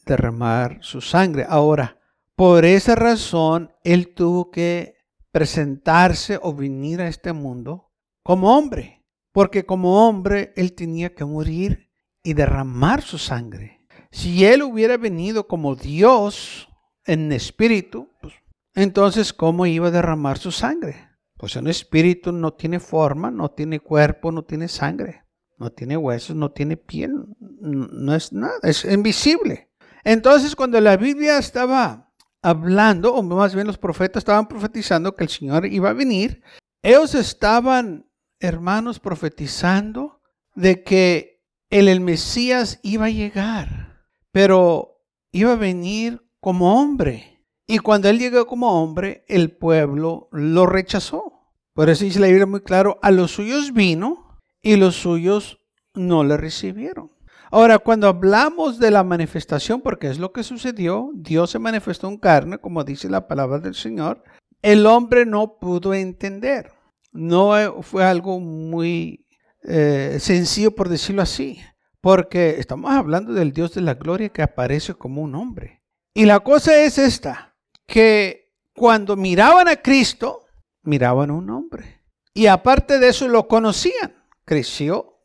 derramar 0.05 0.79
su 0.81 1.00
sangre. 1.00 1.47
Ahora, 1.49 2.00
por 2.35 2.64
esa 2.64 2.97
razón, 2.97 3.71
Él 3.85 4.12
tuvo 4.12 4.50
que 4.50 4.97
presentarse 5.31 6.41
o 6.43 6.52
venir 6.52 7.00
a 7.00 7.07
este 7.07 7.33
mundo 7.33 7.93
como 8.25 8.59
hombre, 8.59 9.05
porque 9.31 9.64
como 9.64 10.07
hombre 10.07 10.52
él 10.57 10.75
tenía 10.75 11.14
que 11.14 11.25
morir 11.25 11.91
y 12.25 12.35
derramar 12.35 13.02
su 13.02 13.19
sangre. 13.19 13.87
Si 14.11 14.45
él 14.45 14.62
hubiera 14.62 14.97
venido 14.97 15.47
como 15.47 15.76
Dios 15.76 16.69
en 17.07 17.33
espíritu, 17.33 18.11
pues, 18.21 18.35
entonces 18.75 19.33
¿cómo 19.33 19.64
iba 19.64 19.88
a 19.88 19.93
derramar 19.93 20.38
su 20.38 20.50
sangre? 20.50 21.09
Pues 21.38 21.55
un 21.57 21.69
espíritu 21.69 22.33
no 22.33 22.52
tiene 22.52 22.79
forma, 22.79 23.31
no 23.31 23.50
tiene 23.50 23.81
cuerpo, 23.81 24.31
no 24.33 24.43
tiene 24.43 24.69
sangre, 24.69 25.22
no 25.62 25.71
tiene 25.71 25.97
huesos, 25.97 26.37
no 26.37 26.50
tiene 26.50 26.76
piel, 26.76 27.25
no 27.38 28.14
es 28.14 28.33
nada, 28.33 28.59
es 28.62 28.85
invisible. 28.85 29.71
Entonces 30.04 30.57
cuando 30.57 30.81
la 30.81 30.97
Biblia 30.97 31.38
estaba 31.38 32.12
hablando, 32.42 33.14
o 33.14 33.23
más 33.23 33.54
bien 33.54 33.66
los 33.66 33.78
profetas 33.78 34.21
estaban 34.21 34.49
profetizando 34.49 35.14
que 35.14 35.25
el 35.25 35.31
Señor 35.31 35.66
iba 35.66 35.90
a 35.90 35.95
venir, 35.95 36.42
ellos 36.83 37.14
estaban 37.14 38.07
hermanos, 38.42 38.99
profetizando 38.99 40.21
de 40.54 40.83
que 40.83 41.42
el, 41.71 42.00
Mesías 42.00 42.81
iba 42.83 43.07
a 43.07 43.11
llegar, 43.11 44.04
pero 44.33 45.00
iba 45.31 45.52
a 45.52 45.57
venir 45.57 46.28
como 46.40 46.81
hombre. 46.81 47.47
Y 47.66 47.78
cuando 47.78 48.09
él 48.09 48.19
llegó 48.19 48.47
como 48.47 48.83
hombre, 48.83 49.25
el 49.28 49.57
pueblo 49.57 50.28
lo 50.33 50.66
rechazó. 50.66 51.54
Por 51.73 51.88
eso 51.88 52.04
dice 52.04 52.21
la 52.21 52.26
Biblia 52.26 52.47
muy 52.47 52.61
claro, 52.61 52.99
a 53.00 53.11
los 53.11 53.31
suyos 53.31 53.73
vino 53.73 54.22
y 54.62 54.76
los 54.76 54.97
suyos 54.97 55.59
no 55.95 56.25
le 56.25 56.37
recibieron. 56.37 57.11
Ahora, 57.50 57.78
cuando 57.78 58.09
hablamos 58.09 58.78
de 58.78 58.90
la 58.90 59.04
manifestación, 59.04 59.83
porque 59.83 60.09
es 60.09 60.19
lo 60.19 60.33
que 60.33 60.42
sucedió, 60.42 61.11
Dios 61.14 61.50
se 61.50 61.59
manifestó 61.59 62.09
en 62.09 62.16
carne, 62.16 62.59
como 62.59 62.83
dice 62.83 63.11
la 63.11 63.28
palabra 63.28 63.59
del 63.59 63.75
Señor, 63.75 64.23
el 64.62 64.87
hombre 64.87 65.26
no 65.26 65.59
pudo 65.59 65.92
entender 65.92 66.73
no 67.12 67.83
fue 67.83 68.04
algo 68.04 68.40
muy 68.40 69.26
eh, 69.62 70.16
sencillo, 70.19 70.75
por 70.75 70.88
decirlo 70.88 71.23
así, 71.23 71.61
porque 72.00 72.57
estamos 72.59 72.90
hablando 72.90 73.33
del 73.33 73.52
Dios 73.52 73.75
de 73.75 73.83
la 73.83 73.95
gloria 73.95 74.31
que 74.31 74.42
aparece 74.42 74.95
como 74.95 75.23
un 75.23 75.35
hombre. 75.35 75.83
Y 76.14 76.25
la 76.25 76.40
cosa 76.40 76.76
es 76.83 76.99
esta, 76.99 77.54
que 77.87 78.52
cuando 78.75 79.16
miraban 79.16 79.69
a 79.69 79.76
Cristo, 79.76 80.47
miraban 80.83 81.31
a 81.31 81.35
un 81.35 81.50
hombre. 81.50 82.02
Y 82.35 82.47
aparte 82.47 82.99
de 82.99 83.09
eso 83.09 83.28
lo 83.28 83.47
conocían. 83.47 84.14
Creció 84.45 85.19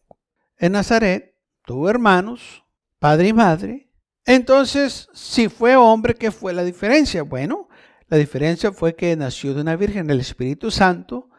en 0.58 0.74
Nazaret, 0.74 1.36
tuvo 1.66 1.90
hermanos, 1.90 2.64
padre 3.00 3.30
y 3.30 3.34
madre. 3.34 3.92
Entonces, 4.26 5.10
si 5.14 5.50
fue 5.50 5.76
hombre, 5.76 6.16
¿qué 6.16 6.32
fue 6.32 6.54
la 6.54 6.64
diferencia? 6.64 7.24
Bueno, 7.24 7.70
la 8.08 8.18
diferencia 8.18 8.72
fue 8.72 8.96
que 8.96 9.16
nació 9.16 9.54
de 9.54 9.62
una 9.62 9.76
virgen, 9.76 10.10
el 10.10 10.20
Espíritu 10.20 10.72
Santo, 10.72 11.30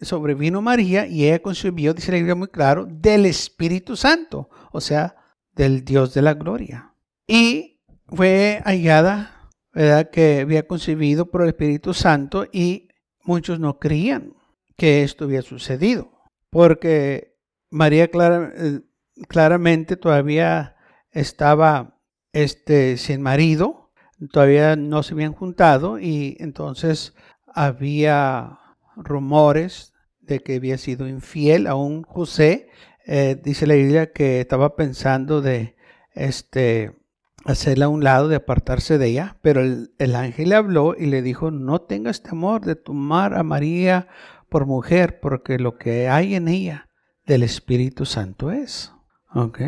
sobrevino 0.00 0.62
María 0.62 1.06
y 1.06 1.24
ella 1.24 1.42
concibió, 1.42 1.92
dice 1.92 2.12
la 2.12 2.18
Biblia 2.18 2.34
muy 2.34 2.48
claro, 2.48 2.86
del 2.86 3.26
Espíritu 3.26 3.96
Santo, 3.96 4.48
o 4.70 4.80
sea, 4.80 5.16
del 5.52 5.84
Dios 5.84 6.14
de 6.14 6.22
la 6.22 6.34
gloria. 6.34 6.94
Y 7.26 7.80
fue 8.06 8.62
hallada, 8.64 9.50
¿verdad?, 9.72 10.10
que 10.10 10.40
había 10.40 10.66
concebido 10.66 11.30
por 11.30 11.42
el 11.42 11.48
Espíritu 11.48 11.94
Santo 11.94 12.46
y 12.52 12.88
muchos 13.24 13.58
no 13.58 13.78
creían 13.78 14.34
que 14.76 15.02
esto 15.02 15.24
había 15.24 15.42
sucedido, 15.42 16.12
porque 16.56 17.36
María 17.68 18.08
eh, 18.14 18.80
claramente 19.28 19.98
todavía 19.98 20.76
estaba 21.10 22.00
este, 22.32 22.96
sin 22.96 23.20
marido, 23.20 23.92
todavía 24.32 24.74
no 24.74 25.02
se 25.02 25.12
habían 25.12 25.34
juntado 25.34 25.98
y 25.98 26.34
entonces 26.40 27.14
había 27.46 28.58
rumores 28.96 29.92
de 30.20 30.40
que 30.40 30.56
había 30.56 30.78
sido 30.78 31.06
infiel 31.06 31.66
a 31.66 31.74
un 31.74 32.04
José. 32.04 32.70
Eh, 33.04 33.38
dice 33.44 33.66
la 33.66 33.74
Biblia 33.74 34.12
que 34.12 34.40
estaba 34.40 34.76
pensando 34.76 35.42
de 35.42 35.76
este, 36.14 36.96
hacerla 37.44 37.84
a 37.84 37.90
un 37.90 38.02
lado, 38.02 38.28
de 38.28 38.36
apartarse 38.36 38.96
de 38.96 39.08
ella, 39.08 39.36
pero 39.42 39.60
el, 39.60 39.92
el, 39.98 40.16
ángel 40.16 40.48
le 40.48 40.54
habló 40.54 40.94
y 40.96 41.04
le 41.04 41.20
dijo, 41.20 41.50
no 41.50 41.82
tengas 41.82 42.22
temor 42.22 42.64
de 42.64 42.76
tomar 42.76 43.34
a 43.34 43.42
María 43.42 44.08
por 44.56 44.64
mujer, 44.64 45.20
porque 45.20 45.58
lo 45.58 45.76
que 45.76 46.08
hay 46.08 46.34
en 46.34 46.48
ella 46.48 46.88
del 47.26 47.42
Espíritu 47.42 48.06
Santo 48.06 48.50
es. 48.50 48.90
¿Ok? 49.34 49.60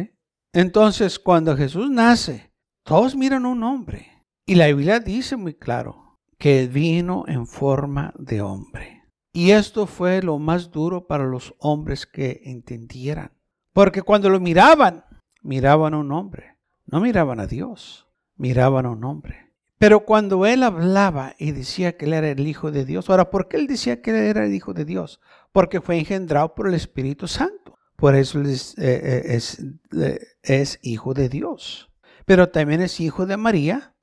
Entonces, 0.55 1.19
cuando 1.19 1.59
Jesús 1.59 1.91
nace, 1.91 2.55
todos 2.85 3.15
miran 3.15 3.45
un 3.45 3.63
hombre 3.65 4.25
Y 4.47 4.55
la 4.55 4.69
Biblia 4.69 4.99
dice 4.99 5.37
muy 5.37 5.53
claro 5.53 6.19
que 6.39 6.67
vino 6.69 7.25
en 7.29 7.47
forma 7.47 8.15
de 8.19 8.41
hombre. 8.41 9.05
Y 9.31 9.51
esto 9.51 9.87
fue 9.87 10.23
lo 10.23 10.39
más 10.39 10.71
duro 10.71 11.07
para 11.07 11.27
los 11.27 11.55
hombres 11.59 12.07
que 12.07 12.41
entendieran. 12.47 13.33
Porque 13.75 14.01
cuando 14.01 14.31
lo 14.31 14.41
miraban, 14.41 15.05
miraban 15.43 15.93
a 15.93 15.99
un 15.99 16.13
hombre. 16.13 16.57
No 16.87 17.03
miraban 17.03 17.41
a 17.41 17.47
Dios, 17.47 18.09
miraban 18.37 18.87
a 18.87 18.91
un 18.93 19.05
hombre. 19.05 19.48
Pero 19.79 20.01
cuando 20.01 20.45
él 20.45 20.65
hablaba 20.65 21.35
y 21.39 21.53
decía 21.53 21.97
que 21.97 22.07
él 22.07 22.13
era 22.13 22.31
el 22.31 22.47
Hijo 22.47 22.73
de 22.73 22.85
Dios, 22.85 23.09
ahora, 23.09 23.31
¿por 23.31 23.49
qué 23.49 23.57
él 23.57 23.67
decía 23.67 24.03
que 24.03 24.11
él 24.11 24.17
era 24.17 24.45
el 24.45 24.55
Hijo 24.55 24.75
de 24.75 24.85
Dios? 24.85 25.21
Porque 25.53 25.81
fue 25.81 25.99
engendrado 25.99 26.55
por 26.55 26.69
el 26.69 26.75
Espíritu 26.75 27.29
Santo. 27.29 27.79
Por 27.99 28.15
eso 28.15 28.41
es, 28.43 28.79
eh, 28.79 29.25
eh, 29.25 29.41
eh, 30.01 30.21
es 30.43 30.79
hijo 30.83 31.15
de 31.15 31.29
Dios. 31.29 31.91
Pero 32.27 32.49
también 32.49 32.81
es 32.81 33.01
hijo 33.01 33.27
de 33.27 33.37
María 33.37 33.97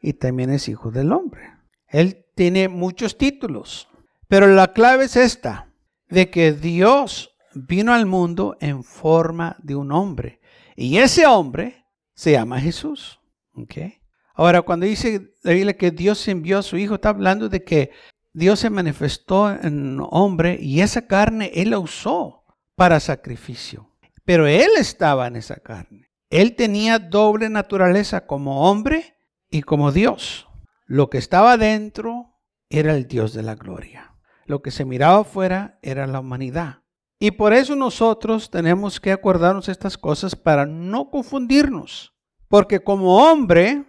y 0.00 0.14
también 0.14 0.50
es 0.50 0.68
hijo 0.68 0.90
del 0.90 1.12
hombre. 1.12 1.42
Él 1.86 2.26
tiene 2.34 2.68
muchos 2.68 3.18
títulos. 3.18 3.88
Pero 4.26 4.48
la 4.48 4.72
clave 4.72 5.04
es 5.04 5.16
esta, 5.16 5.72
de 6.08 6.28
que 6.30 6.52
Dios 6.52 7.36
vino 7.54 7.92
al 7.92 8.06
mundo 8.06 8.56
en 8.60 8.82
forma 8.82 9.56
de 9.62 9.76
un 9.76 9.92
hombre. 9.92 10.40
Y 10.74 10.98
ese 10.98 11.26
hombre 11.26 11.84
se 12.14 12.32
llama 12.32 12.60
Jesús. 12.60 13.20
¿Okay? 13.54 13.99
Ahora, 14.40 14.62
cuando 14.62 14.86
dice 14.86 15.34
la 15.42 15.52
Biblia 15.52 15.76
que 15.76 15.90
Dios 15.90 16.26
envió 16.26 16.60
a 16.60 16.62
su 16.62 16.78
Hijo, 16.78 16.94
está 16.94 17.10
hablando 17.10 17.50
de 17.50 17.62
que 17.62 17.90
Dios 18.32 18.60
se 18.60 18.70
manifestó 18.70 19.50
en 19.50 20.00
hombre 20.00 20.56
y 20.58 20.80
esa 20.80 21.06
carne 21.06 21.50
Él 21.52 21.68
la 21.68 21.78
usó 21.78 22.46
para 22.74 23.00
sacrificio. 23.00 23.90
Pero 24.24 24.46
Él 24.46 24.70
estaba 24.78 25.26
en 25.26 25.36
esa 25.36 25.56
carne. 25.56 26.08
Él 26.30 26.56
tenía 26.56 26.98
doble 26.98 27.50
naturaleza 27.50 28.26
como 28.26 28.70
hombre 28.70 29.14
y 29.50 29.60
como 29.60 29.92
Dios. 29.92 30.48
Lo 30.86 31.10
que 31.10 31.18
estaba 31.18 31.58
dentro 31.58 32.40
era 32.70 32.96
el 32.96 33.06
Dios 33.06 33.34
de 33.34 33.42
la 33.42 33.56
gloria. 33.56 34.14
Lo 34.46 34.62
que 34.62 34.70
se 34.70 34.86
miraba 34.86 35.18
afuera 35.18 35.78
era 35.82 36.06
la 36.06 36.20
humanidad. 36.20 36.78
Y 37.18 37.32
por 37.32 37.52
eso 37.52 37.76
nosotros 37.76 38.48
tenemos 38.48 39.00
que 39.00 39.12
acordarnos 39.12 39.68
estas 39.68 39.98
cosas 39.98 40.34
para 40.34 40.64
no 40.64 41.10
confundirnos. 41.10 42.14
Porque 42.48 42.80
como 42.80 43.18
hombre, 43.18 43.84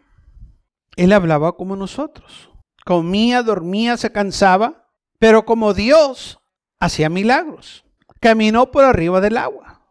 Él 0.96 1.14
hablaba 1.14 1.56
como 1.56 1.76
nosotros. 1.76 2.50
Comía, 2.86 3.44
dormía, 3.44 3.98
se 3.98 4.12
cansaba. 4.12 4.90
Pero 5.20 5.46
como 5.46 5.74
Dios, 5.74 6.40
hacía 6.80 7.10
milagros. 7.10 7.86
Caminó 8.20 8.72
por 8.72 8.84
arriba 8.84 9.22
del 9.22 9.38
agua. 9.38 9.82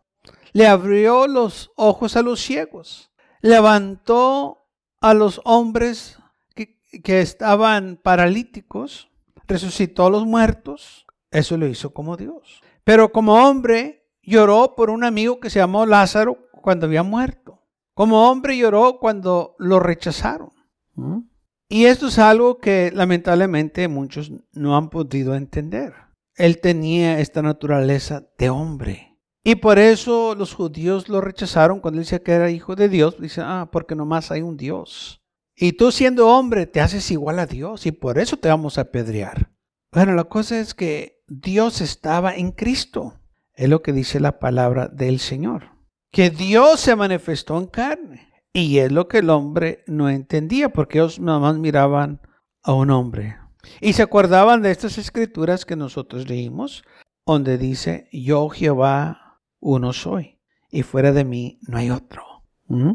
Le 0.53 0.67
abrió 0.67 1.27
los 1.27 1.71
ojos 1.77 2.17
a 2.17 2.23
los 2.23 2.41
ciegos. 2.41 3.11
Levantó 3.41 4.67
a 5.01 5.15
los 5.15 5.41
hombres 5.45 6.19
que, 6.55 6.81
que 7.03 7.21
estaban 7.21 7.99
paralíticos. 8.03 9.09
Resucitó 9.47 10.07
a 10.07 10.11
los 10.11 10.27
muertos. 10.27 11.07
Eso 11.31 11.57
lo 11.57 11.67
hizo 11.67 11.95
como 11.95 12.17
Dios. 12.17 12.61
Pero 12.85 13.13
como 13.13 13.35
hombre 13.35 14.09
lloró 14.23 14.75
por 14.75 14.91
un 14.91 15.05
amigo 15.05 15.41
que 15.41 15.51
se 15.51 15.61
llamó 15.61 15.87
Lázaro 15.87 16.39
cuando 16.51 16.87
había 16.87 17.03
muerto. 17.03 17.63
Como 17.95 18.29
hombre 18.29 18.57
lloró 18.57 18.99
cuando 18.99 19.55
lo 19.59 19.79
rechazaron. 19.79 20.51
¿Mm? 20.95 21.21
Y 21.69 21.85
esto 21.85 22.09
es 22.09 22.19
algo 22.19 22.59
que 22.59 22.91
lamentablemente 22.93 23.87
muchos 23.87 24.33
no 24.53 24.77
han 24.77 24.91
podido 24.91 25.35
entender. 25.35 25.95
Él 26.35 26.61
tenía 26.61 27.21
esta 27.21 27.43
naturaleza 27.43 28.29
de 28.39 28.51
hombre. 28.51 29.19
Y 29.45 29.55
por 29.55 29.79
eso 29.79 30.35
los 30.35 30.53
judíos 30.53 31.09
lo 31.09 31.21
rechazaron 31.21 31.81
cuando 31.81 31.99
él 31.99 32.05
decía 32.05 32.23
que 32.23 32.33
era 32.33 32.51
hijo 32.51 32.77
de 32.77 32.89
Dios. 32.89 33.21
Dice, 33.21 33.41
ah, 33.45 33.69
porque 33.71 33.95
nomás 33.95 34.31
hay 34.31 34.43
un 34.43 34.57
Dios. 34.57 35.23
Y 35.55 35.73
tú 35.73 35.93
siendo 35.93 36.29
hombre 36.29 36.67
te 36.67 36.81
haces 36.81 37.11
igual 37.11 37.39
a 37.39 37.47
Dios 37.47 37.87
y 37.87 37.93
por 37.93 38.19
eso 38.19 38.37
te 38.37 38.49
vamos 38.49 38.79
a 38.79 38.83
apedrear. 38.83 39.51
Bueno, 39.93 40.15
la 40.15 40.25
cosa 40.25 40.59
es 40.59 40.75
que 40.75 41.23
Dios 41.29 41.81
estaba 41.81 42.35
en 42.35 42.53
Cristo. 42.53 43.15
Es 43.55 43.69
lo 43.69 43.83
que 43.83 43.93
dice 43.93 44.21
la 44.21 44.39
palabra 44.39 44.89
del 44.89 45.21
Señor. 45.21 45.71
Que 46.11 46.31
Dios 46.31 46.81
se 46.81 46.97
manifestó 46.97 47.59
en 47.59 47.67
carne. 47.67 48.30
Y 48.53 48.79
es 48.79 48.91
lo 48.91 49.07
que 49.09 49.19
el 49.19 49.31
hombre 49.31 49.85
no 49.87 50.09
entendía, 50.09 50.71
porque 50.71 50.99
ellos 50.99 51.21
nada 51.21 51.39
más 51.39 51.57
miraban 51.57 52.21
a 52.63 52.73
un 52.73 52.91
hombre. 52.91 53.37
Y 53.81 53.93
se 53.93 54.03
acordaban 54.03 54.63
de 54.63 54.71
estas 54.71 54.99
escrituras 54.99 55.65
que 55.65 55.77
nosotros 55.77 56.29
leímos, 56.29 56.83
donde 57.25 57.59
dice, 57.59 58.09
yo 58.13 58.49
Jehová 58.49 59.41
uno 59.61 59.93
soy, 59.93 60.41
y 60.71 60.83
fuera 60.83 61.13
de 61.13 61.25
mí 61.25 61.61
no 61.69 61.77
hay 61.77 61.91
otro. 61.91 62.25
¿Mm? 62.67 62.93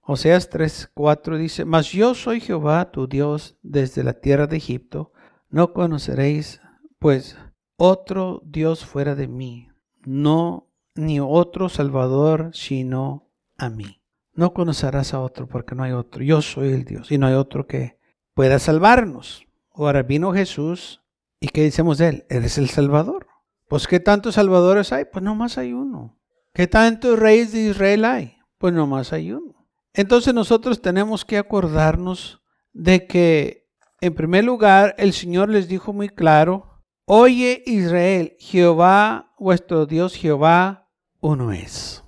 Oseas 0.00 0.48
3, 0.48 0.90
4 0.94 1.36
dice, 1.36 1.64
mas 1.64 1.92
yo 1.92 2.14
soy 2.14 2.40
Jehová 2.40 2.90
tu 2.90 3.06
Dios 3.06 3.58
desde 3.62 4.02
la 4.02 4.14
tierra 4.14 4.46
de 4.46 4.56
Egipto, 4.56 5.12
no 5.50 5.72
conoceréis 5.72 6.60
pues 6.98 7.36
otro 7.76 8.42
Dios 8.44 8.84
fuera 8.84 9.14
de 9.14 9.28
mí, 9.28 9.68
no 10.04 10.68
ni 10.94 11.20
otro 11.20 11.68
Salvador 11.68 12.50
sino 12.54 13.30
a 13.56 13.68
mí. 13.68 13.97
No 14.38 14.54
conocerás 14.54 15.14
a 15.14 15.20
otro 15.20 15.48
porque 15.48 15.74
no 15.74 15.82
hay 15.82 15.90
otro. 15.90 16.22
Yo 16.22 16.40
soy 16.42 16.68
el 16.68 16.84
Dios 16.84 17.10
y 17.10 17.18
no 17.18 17.26
hay 17.26 17.34
otro 17.34 17.66
que 17.66 17.98
pueda 18.34 18.60
salvarnos. 18.60 19.44
Ahora 19.74 20.04
vino 20.04 20.32
Jesús 20.32 21.02
y 21.40 21.48
¿qué 21.48 21.62
decimos 21.62 21.98
de 21.98 22.06
él? 22.06 22.26
Eres 22.30 22.56
el 22.56 22.68
Salvador. 22.68 23.26
Pues 23.66 23.88
¿qué 23.88 23.98
tantos 23.98 24.36
salvadores 24.36 24.92
hay? 24.92 25.06
Pues 25.06 25.24
no 25.24 25.34
más 25.34 25.58
hay 25.58 25.72
uno. 25.72 26.20
¿Qué 26.54 26.68
tantos 26.68 27.18
reyes 27.18 27.50
de 27.50 27.62
Israel 27.62 28.04
hay? 28.04 28.38
Pues 28.58 28.72
no 28.72 28.86
más 28.86 29.12
hay 29.12 29.32
uno. 29.32 29.66
Entonces 29.92 30.32
nosotros 30.32 30.80
tenemos 30.80 31.24
que 31.24 31.36
acordarnos 31.36 32.40
de 32.72 33.08
que 33.08 33.66
en 34.00 34.14
primer 34.14 34.44
lugar 34.44 34.94
el 34.98 35.14
Señor 35.14 35.48
les 35.48 35.66
dijo 35.66 35.92
muy 35.92 36.10
claro 36.10 36.80
Oye 37.06 37.64
Israel, 37.66 38.36
Jehová, 38.38 39.34
vuestro 39.36 39.84
Dios 39.84 40.14
Jehová, 40.14 40.88
uno 41.18 41.50
es. 41.50 42.04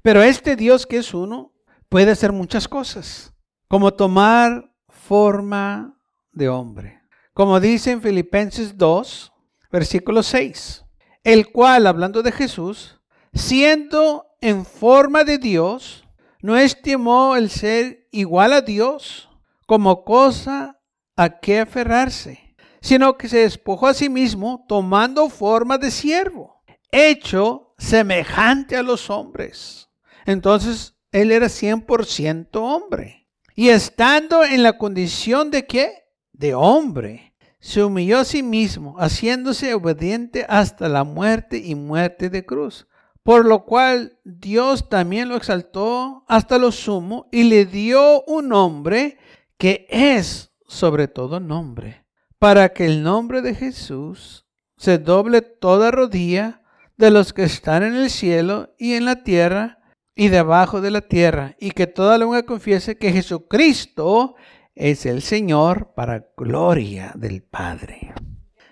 Pero 0.00 0.22
este 0.22 0.56
Dios 0.56 0.86
que 0.86 0.96
es 0.96 1.12
uno 1.12 1.52
puede 1.88 2.10
hacer 2.10 2.32
muchas 2.32 2.68
cosas, 2.68 3.32
como 3.68 3.94
tomar 3.94 4.72
forma 4.88 5.98
de 6.32 6.48
hombre. 6.48 7.00
Como 7.32 7.60
dice 7.60 7.92
en 7.92 8.02
Filipenses 8.02 8.76
2, 8.76 9.32
versículo 9.70 10.22
6, 10.22 10.84
el 11.24 11.50
cual, 11.52 11.86
hablando 11.86 12.22
de 12.22 12.32
Jesús, 12.32 13.00
siendo 13.34 14.26
en 14.40 14.64
forma 14.64 15.24
de 15.24 15.38
Dios, 15.38 16.04
no 16.40 16.56
estimó 16.56 17.36
el 17.36 17.50
ser 17.50 18.08
igual 18.12 18.52
a 18.52 18.60
Dios 18.60 19.28
como 19.66 20.04
cosa 20.04 20.80
a 21.16 21.40
que 21.40 21.60
aferrarse 21.60 22.46
sino 22.86 23.16
que 23.16 23.28
se 23.28 23.38
despojó 23.38 23.88
a 23.88 23.94
sí 23.94 24.08
mismo 24.08 24.64
tomando 24.68 25.28
forma 25.28 25.76
de 25.76 25.90
siervo, 25.90 26.62
hecho 26.92 27.74
semejante 27.78 28.76
a 28.76 28.82
los 28.84 29.10
hombres. 29.10 29.90
Entonces, 30.24 30.94
él 31.12 31.32
era 31.32 31.46
100% 31.46 32.48
hombre. 32.54 33.28
Y 33.54 33.68
estando 33.68 34.44
en 34.44 34.62
la 34.62 34.76
condición 34.76 35.50
de 35.50 35.66
qué? 35.66 36.04
De 36.32 36.54
hombre, 36.54 37.34
se 37.58 37.82
humilló 37.82 38.18
a 38.18 38.24
sí 38.24 38.42
mismo, 38.42 38.96
haciéndose 38.98 39.74
obediente 39.74 40.44
hasta 40.48 40.88
la 40.88 41.04
muerte 41.04 41.58
y 41.58 41.74
muerte 41.74 42.28
de 42.28 42.44
cruz. 42.44 42.86
Por 43.22 43.44
lo 43.44 43.64
cual 43.64 44.18
Dios 44.24 44.88
también 44.88 45.28
lo 45.28 45.36
exaltó 45.36 46.24
hasta 46.28 46.58
lo 46.58 46.70
sumo 46.70 47.28
y 47.32 47.44
le 47.44 47.64
dio 47.64 48.22
un 48.24 48.48
nombre 48.48 49.18
que 49.58 49.86
es 49.90 50.52
sobre 50.66 51.08
todo 51.08 51.40
nombre 51.40 52.06
para 52.38 52.68
que 52.70 52.84
el 52.84 53.02
nombre 53.02 53.42
de 53.42 53.54
Jesús 53.54 54.46
se 54.76 54.98
doble 54.98 55.40
toda 55.40 55.90
rodilla 55.90 56.62
de 56.96 57.10
los 57.10 57.32
que 57.32 57.44
están 57.44 57.82
en 57.82 57.94
el 57.94 58.10
cielo 58.10 58.74
y 58.78 58.94
en 58.94 59.04
la 59.04 59.22
tierra 59.22 59.75
y 60.16 60.28
debajo 60.28 60.80
de 60.80 60.90
la 60.90 61.02
tierra, 61.02 61.54
y 61.60 61.70
que 61.70 61.86
toda 61.86 62.18
lengua 62.18 62.42
confiese 62.42 62.98
que 62.98 63.12
Jesucristo 63.12 64.34
es 64.74 65.06
el 65.06 65.22
Señor 65.22 65.92
para 65.94 66.26
gloria 66.36 67.12
del 67.14 67.42
Padre. 67.42 68.14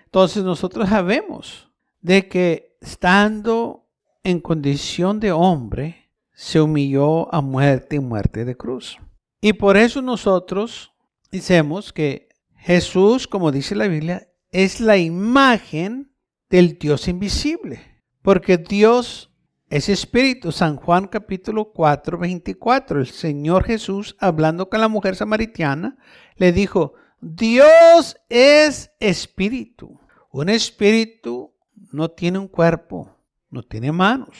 Entonces 0.05 0.43
nosotros 0.43 0.89
sabemos 0.89 1.71
de 2.01 2.27
que 2.27 2.77
estando 2.81 3.87
en 4.23 4.39
condición 4.39 5.19
de 5.19 5.31
hombre, 5.31 6.09
se 6.33 6.59
humilló 6.59 7.33
a 7.33 7.41
muerte 7.41 7.95
y 7.95 7.99
muerte 7.99 8.43
de 8.43 8.57
cruz. 8.57 8.97
Y 9.39 9.53
por 9.53 9.77
eso 9.77 10.01
nosotros 10.01 10.91
decimos 11.31 11.93
que 11.93 12.29
Jesús, 12.55 13.27
como 13.27 13.51
dice 13.51 13.75
la 13.75 13.87
Biblia, 13.87 14.27
es 14.51 14.79
la 14.79 14.97
imagen 14.97 16.11
del 16.49 16.77
Dios 16.77 17.07
invisible, 17.07 17.79
porque 18.21 18.57
Dios 18.57 19.31
es 19.69 19.89
espíritu. 19.89 20.51
San 20.51 20.77
Juan 20.77 21.07
capítulo 21.07 21.71
4, 21.71 22.17
24, 22.17 22.99
el 22.99 23.07
Señor 23.07 23.63
Jesús, 23.63 24.15
hablando 24.19 24.69
con 24.69 24.81
la 24.81 24.87
mujer 24.87 25.15
samaritana, 25.15 25.97
le 26.35 26.51
dijo, 26.51 26.93
Dios 27.21 28.17
es 28.29 28.91
espíritu. 28.99 29.99
Un 30.31 30.49
espíritu 30.49 31.53
no 31.91 32.09
tiene 32.09 32.39
un 32.39 32.47
cuerpo, 32.47 33.15
no 33.49 33.63
tiene 33.63 33.91
manos, 33.91 34.37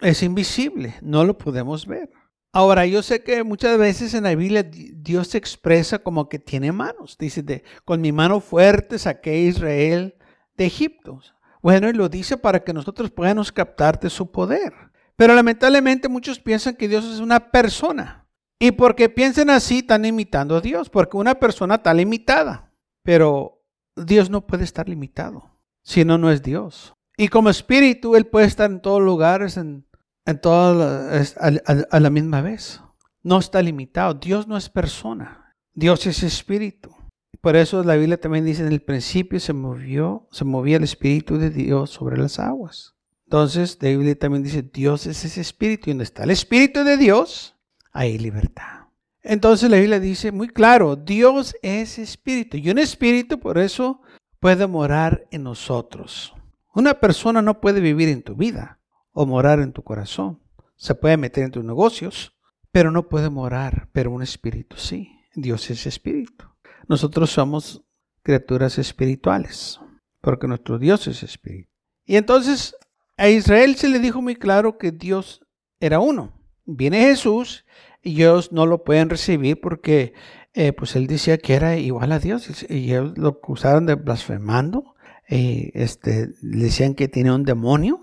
es 0.00 0.22
invisible, 0.22 0.94
no 1.00 1.24
lo 1.24 1.38
podemos 1.38 1.86
ver. 1.86 2.10
Ahora, 2.52 2.86
yo 2.86 3.02
sé 3.02 3.22
que 3.22 3.44
muchas 3.44 3.76
veces 3.76 4.14
en 4.14 4.24
la 4.24 4.34
Biblia 4.34 4.62
Dios 4.62 5.28
se 5.28 5.38
expresa 5.38 5.98
como 5.98 6.28
que 6.28 6.38
tiene 6.38 6.72
manos. 6.72 7.18
Dice, 7.18 7.42
de, 7.42 7.62
con 7.84 8.00
mi 8.00 8.12
mano 8.12 8.40
fuerte 8.40 8.98
saqué 8.98 9.30
a 9.30 9.36
Israel 9.36 10.14
de 10.56 10.64
Egipto. 10.64 11.20
Bueno, 11.66 11.88
y 11.88 11.92
lo 11.92 12.08
dice 12.08 12.36
para 12.36 12.62
que 12.62 12.72
nosotros 12.72 13.10
podamos 13.10 13.50
captar 13.50 13.98
de 13.98 14.08
su 14.08 14.30
poder. 14.30 14.72
Pero 15.16 15.34
lamentablemente 15.34 16.08
muchos 16.08 16.38
piensan 16.38 16.76
que 16.76 16.86
Dios 16.86 17.04
es 17.04 17.18
una 17.18 17.50
persona. 17.50 18.28
Y 18.60 18.70
porque 18.70 19.08
piensen 19.08 19.50
así, 19.50 19.78
están 19.78 20.04
imitando 20.04 20.54
a 20.54 20.60
Dios, 20.60 20.88
porque 20.88 21.16
una 21.16 21.34
persona 21.34 21.74
está 21.74 21.92
limitada. 21.92 22.70
Pero 23.02 23.64
Dios 23.96 24.30
no 24.30 24.46
puede 24.46 24.62
estar 24.62 24.88
limitado, 24.88 25.58
si 25.82 26.04
no, 26.04 26.18
no 26.18 26.30
es 26.30 26.40
Dios. 26.40 26.94
Y 27.16 27.26
como 27.26 27.50
espíritu, 27.50 28.14
Él 28.14 28.28
puede 28.28 28.46
estar 28.46 28.70
en 28.70 28.80
todos 28.80 29.02
lugares, 29.02 29.56
en 29.56 29.86
en 30.26 30.40
todas 30.40 31.36
a, 31.38 32.00
la 32.00 32.10
misma 32.10 32.42
vez. 32.42 32.80
No 33.22 33.38
está 33.38 33.62
limitado. 33.62 34.14
Dios 34.14 34.46
no 34.46 34.56
es 34.56 34.68
persona. 34.68 35.54
Dios 35.72 36.06
es 36.06 36.22
espíritu. 36.22 36.95
Por 37.40 37.56
eso 37.56 37.82
la 37.82 37.96
Biblia 37.96 38.20
también 38.20 38.44
dice 38.44 38.62
en 38.62 38.72
el 38.72 38.82
principio 38.82 39.40
se 39.40 39.52
movió, 39.52 40.28
se 40.30 40.44
movía 40.44 40.76
el 40.76 40.84
espíritu 40.84 41.38
de 41.38 41.50
Dios 41.50 41.90
sobre 41.90 42.16
las 42.18 42.38
aguas. 42.38 42.94
Entonces, 43.24 43.78
la 43.80 43.88
Biblia 43.88 44.16
también 44.16 44.44
dice 44.44 44.62
Dios 44.62 45.06
es 45.06 45.24
ese 45.24 45.40
espíritu. 45.40 45.90
Y 45.90 45.92
donde 45.92 46.04
está 46.04 46.24
el 46.24 46.30
espíritu 46.30 46.84
de 46.84 46.96
Dios, 46.96 47.56
hay 47.92 48.18
libertad. 48.18 48.86
Entonces 49.28 49.68
la 49.68 49.78
Biblia 49.78 49.98
dice 49.98 50.30
muy 50.30 50.46
claro, 50.46 50.94
Dios 50.94 51.56
es 51.60 51.98
espíritu. 51.98 52.56
Y 52.58 52.70
un 52.70 52.78
espíritu 52.78 53.40
por 53.40 53.58
eso 53.58 54.00
puede 54.38 54.68
morar 54.68 55.26
en 55.32 55.42
nosotros. 55.42 56.32
Una 56.72 56.94
persona 56.94 57.42
no 57.42 57.60
puede 57.60 57.80
vivir 57.80 58.08
en 58.08 58.22
tu 58.22 58.36
vida 58.36 58.78
o 59.12 59.26
morar 59.26 59.58
en 59.58 59.72
tu 59.72 59.82
corazón. 59.82 60.40
Se 60.76 60.94
puede 60.94 61.16
meter 61.16 61.42
en 61.42 61.50
tus 61.50 61.64
negocios, 61.64 62.36
pero 62.70 62.92
no 62.92 63.08
puede 63.08 63.28
morar, 63.28 63.88
pero 63.92 64.12
un 64.12 64.22
espíritu 64.22 64.76
sí. 64.76 65.10
Dios 65.34 65.68
es 65.70 65.86
espíritu. 65.86 66.44
Nosotros 66.88 67.30
somos 67.30 67.82
criaturas 68.22 68.78
espirituales, 68.78 69.80
porque 70.20 70.46
nuestro 70.46 70.78
Dios 70.78 71.06
es 71.06 71.22
espíritu. 71.22 71.70
Y 72.04 72.16
entonces 72.16 72.76
a 73.16 73.28
Israel 73.28 73.76
se 73.76 73.88
le 73.88 73.98
dijo 73.98 74.20
muy 74.20 74.36
claro 74.36 74.78
que 74.78 74.92
Dios 74.92 75.40
era 75.80 76.00
uno. 76.00 76.32
Viene 76.64 77.00
Jesús 77.00 77.64
y 78.02 78.22
ellos 78.22 78.52
no 78.52 78.66
lo 78.66 78.84
pueden 78.84 79.08
recibir 79.08 79.60
porque 79.60 80.12
eh, 80.52 80.72
pues 80.72 80.96
él 80.96 81.06
decía 81.06 81.38
que 81.38 81.54
era 81.54 81.76
igual 81.76 82.12
a 82.12 82.18
Dios 82.18 82.64
y 82.68 82.92
ellos 82.92 83.16
lo 83.16 83.28
acusaron 83.28 83.86
de 83.86 83.94
blasfemando. 83.94 84.94
Y 85.28 85.70
este, 85.74 86.28
decían 86.40 86.94
que 86.94 87.08
tenía 87.08 87.34
un 87.34 87.44
demonio 87.44 88.00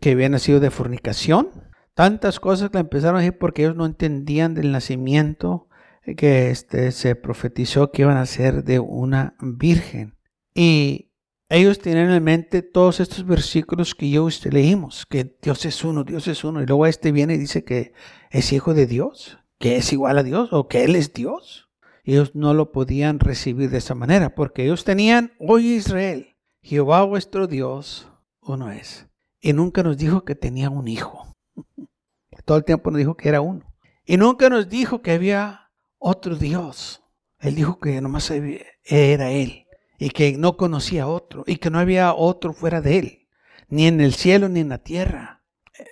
que 0.00 0.10
había 0.10 0.28
nacido 0.28 0.60
de 0.60 0.70
fornicación. 0.70 1.48
Tantas 1.94 2.40
cosas 2.40 2.70
que 2.70 2.78
empezaron 2.78 3.16
a 3.16 3.20
decir 3.20 3.38
porque 3.38 3.62
ellos 3.62 3.76
no 3.76 3.86
entendían 3.86 4.54
del 4.54 4.72
nacimiento 4.72 5.68
que 6.14 6.50
este, 6.50 6.92
se 6.92 7.16
profetizó 7.16 7.90
que 7.90 8.02
iban 8.02 8.16
a 8.16 8.26
ser 8.26 8.62
de 8.64 8.78
una 8.78 9.34
virgen. 9.40 10.16
Y 10.54 11.12
ellos 11.48 11.78
tienen 11.78 12.10
en 12.10 12.24
mente 12.24 12.62
todos 12.62 13.00
estos 13.00 13.24
versículos 13.24 13.94
que 13.94 14.10
yo 14.10 14.24
usted 14.24 14.52
leímos, 14.52 15.06
que 15.06 15.36
Dios 15.42 15.64
es 15.64 15.84
uno, 15.84 16.04
Dios 16.04 16.28
es 16.28 16.44
uno. 16.44 16.62
Y 16.62 16.66
luego 16.66 16.86
este 16.86 17.12
viene 17.12 17.34
y 17.34 17.38
dice 17.38 17.64
que 17.64 17.92
es 18.30 18.52
hijo 18.52 18.74
de 18.74 18.86
Dios, 18.86 19.38
que 19.58 19.76
es 19.76 19.92
igual 19.92 20.18
a 20.18 20.22
Dios 20.22 20.52
o 20.52 20.68
que 20.68 20.84
Él 20.84 20.96
es 20.96 21.12
Dios. 21.12 21.68
Ellos 22.04 22.34
no 22.34 22.54
lo 22.54 22.70
podían 22.70 23.18
recibir 23.18 23.70
de 23.70 23.78
esa 23.78 23.94
manera 23.94 24.34
porque 24.34 24.64
ellos 24.64 24.84
tenían, 24.84 25.32
hoy 25.40 25.74
Israel, 25.74 26.36
Jehová 26.62 27.02
vuestro 27.02 27.48
Dios, 27.48 28.10
uno 28.40 28.70
es. 28.70 29.08
Y 29.40 29.52
nunca 29.52 29.82
nos 29.82 29.96
dijo 29.96 30.24
que 30.24 30.34
tenía 30.34 30.70
un 30.70 30.88
hijo. 30.88 31.32
Todo 32.44 32.58
el 32.58 32.64
tiempo 32.64 32.90
nos 32.90 32.98
dijo 32.98 33.16
que 33.16 33.28
era 33.28 33.40
uno. 33.40 33.72
Y 34.04 34.16
nunca 34.16 34.48
nos 34.48 34.68
dijo 34.68 35.02
que 35.02 35.12
había 35.12 35.65
otro 35.98 36.36
Dios. 36.36 37.02
Él 37.38 37.54
dijo 37.54 37.78
que 37.78 38.00
nomás 38.00 38.30
era 38.30 39.30
Él. 39.30 39.66
Y 39.98 40.10
que 40.10 40.36
no 40.36 40.56
conocía 40.56 41.06
otro. 41.06 41.44
Y 41.46 41.56
que 41.56 41.70
no 41.70 41.78
había 41.78 42.14
otro 42.14 42.52
fuera 42.52 42.80
de 42.80 42.98
Él. 42.98 43.28
Ni 43.68 43.86
en 43.86 44.00
el 44.00 44.14
cielo 44.14 44.48
ni 44.48 44.60
en 44.60 44.68
la 44.68 44.78
tierra. 44.78 45.42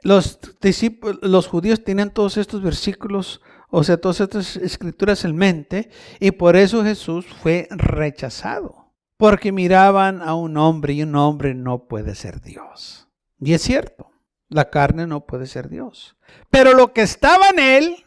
Los 0.03 0.39
discípulos, 0.61 1.19
los 1.23 1.47
judíos 1.47 1.85
tenían 1.85 2.13
todos 2.13 2.37
estos 2.39 2.63
versículos, 2.63 3.43
o 3.71 3.85
sea, 3.85 3.99
todas 3.99 4.21
estas 4.21 4.57
escrituras 4.57 5.25
en 5.25 5.37
mente. 5.37 5.91
Y 6.21 6.31
por 6.33 6.57
eso 6.57 6.85
Jesús 6.85 7.27
fue 7.43 7.69
rechazado. 7.71 8.93
Porque 9.17 9.53
miraban 9.53 10.23
a 10.23 10.35
un 10.35 10.57
hombre 10.57 10.95
y 10.95 11.03
un 11.03 11.15
hombre 11.15 11.55
no 11.55 11.87
puede 11.87 12.15
ser 12.15 12.41
Dios. 12.41 13.09
Y 13.39 13.53
es 13.53 13.63
cierto, 13.63 14.11
la 14.49 14.71
carne 14.71 15.07
no 15.07 15.27
puede 15.27 15.47
ser 15.47 15.69
Dios. 15.69 16.17
Pero 16.51 16.73
lo 16.73 16.93
que 16.93 17.03
estaba 17.03 17.49
en 17.51 17.59
él, 17.59 18.05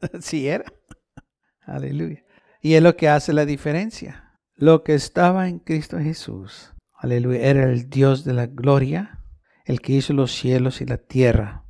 sí 0.20 0.48
era. 0.48 0.64
Aleluya. 1.64 2.24
Y 2.60 2.74
es 2.74 2.82
lo 2.82 2.96
que 2.96 3.08
hace 3.08 3.32
la 3.32 3.44
diferencia. 3.44 4.38
Lo 4.54 4.84
que 4.84 4.94
estaba 4.94 5.48
en 5.48 5.58
Cristo 5.58 5.98
Jesús, 5.98 6.72
aleluya, 6.94 7.40
era 7.40 7.64
el 7.64 7.88
Dios 7.88 8.24
de 8.24 8.34
la 8.34 8.46
gloria, 8.46 9.20
el 9.64 9.80
que 9.80 9.94
hizo 9.94 10.12
los 10.12 10.32
cielos 10.32 10.80
y 10.80 10.86
la 10.86 10.98
tierra. 10.98 11.64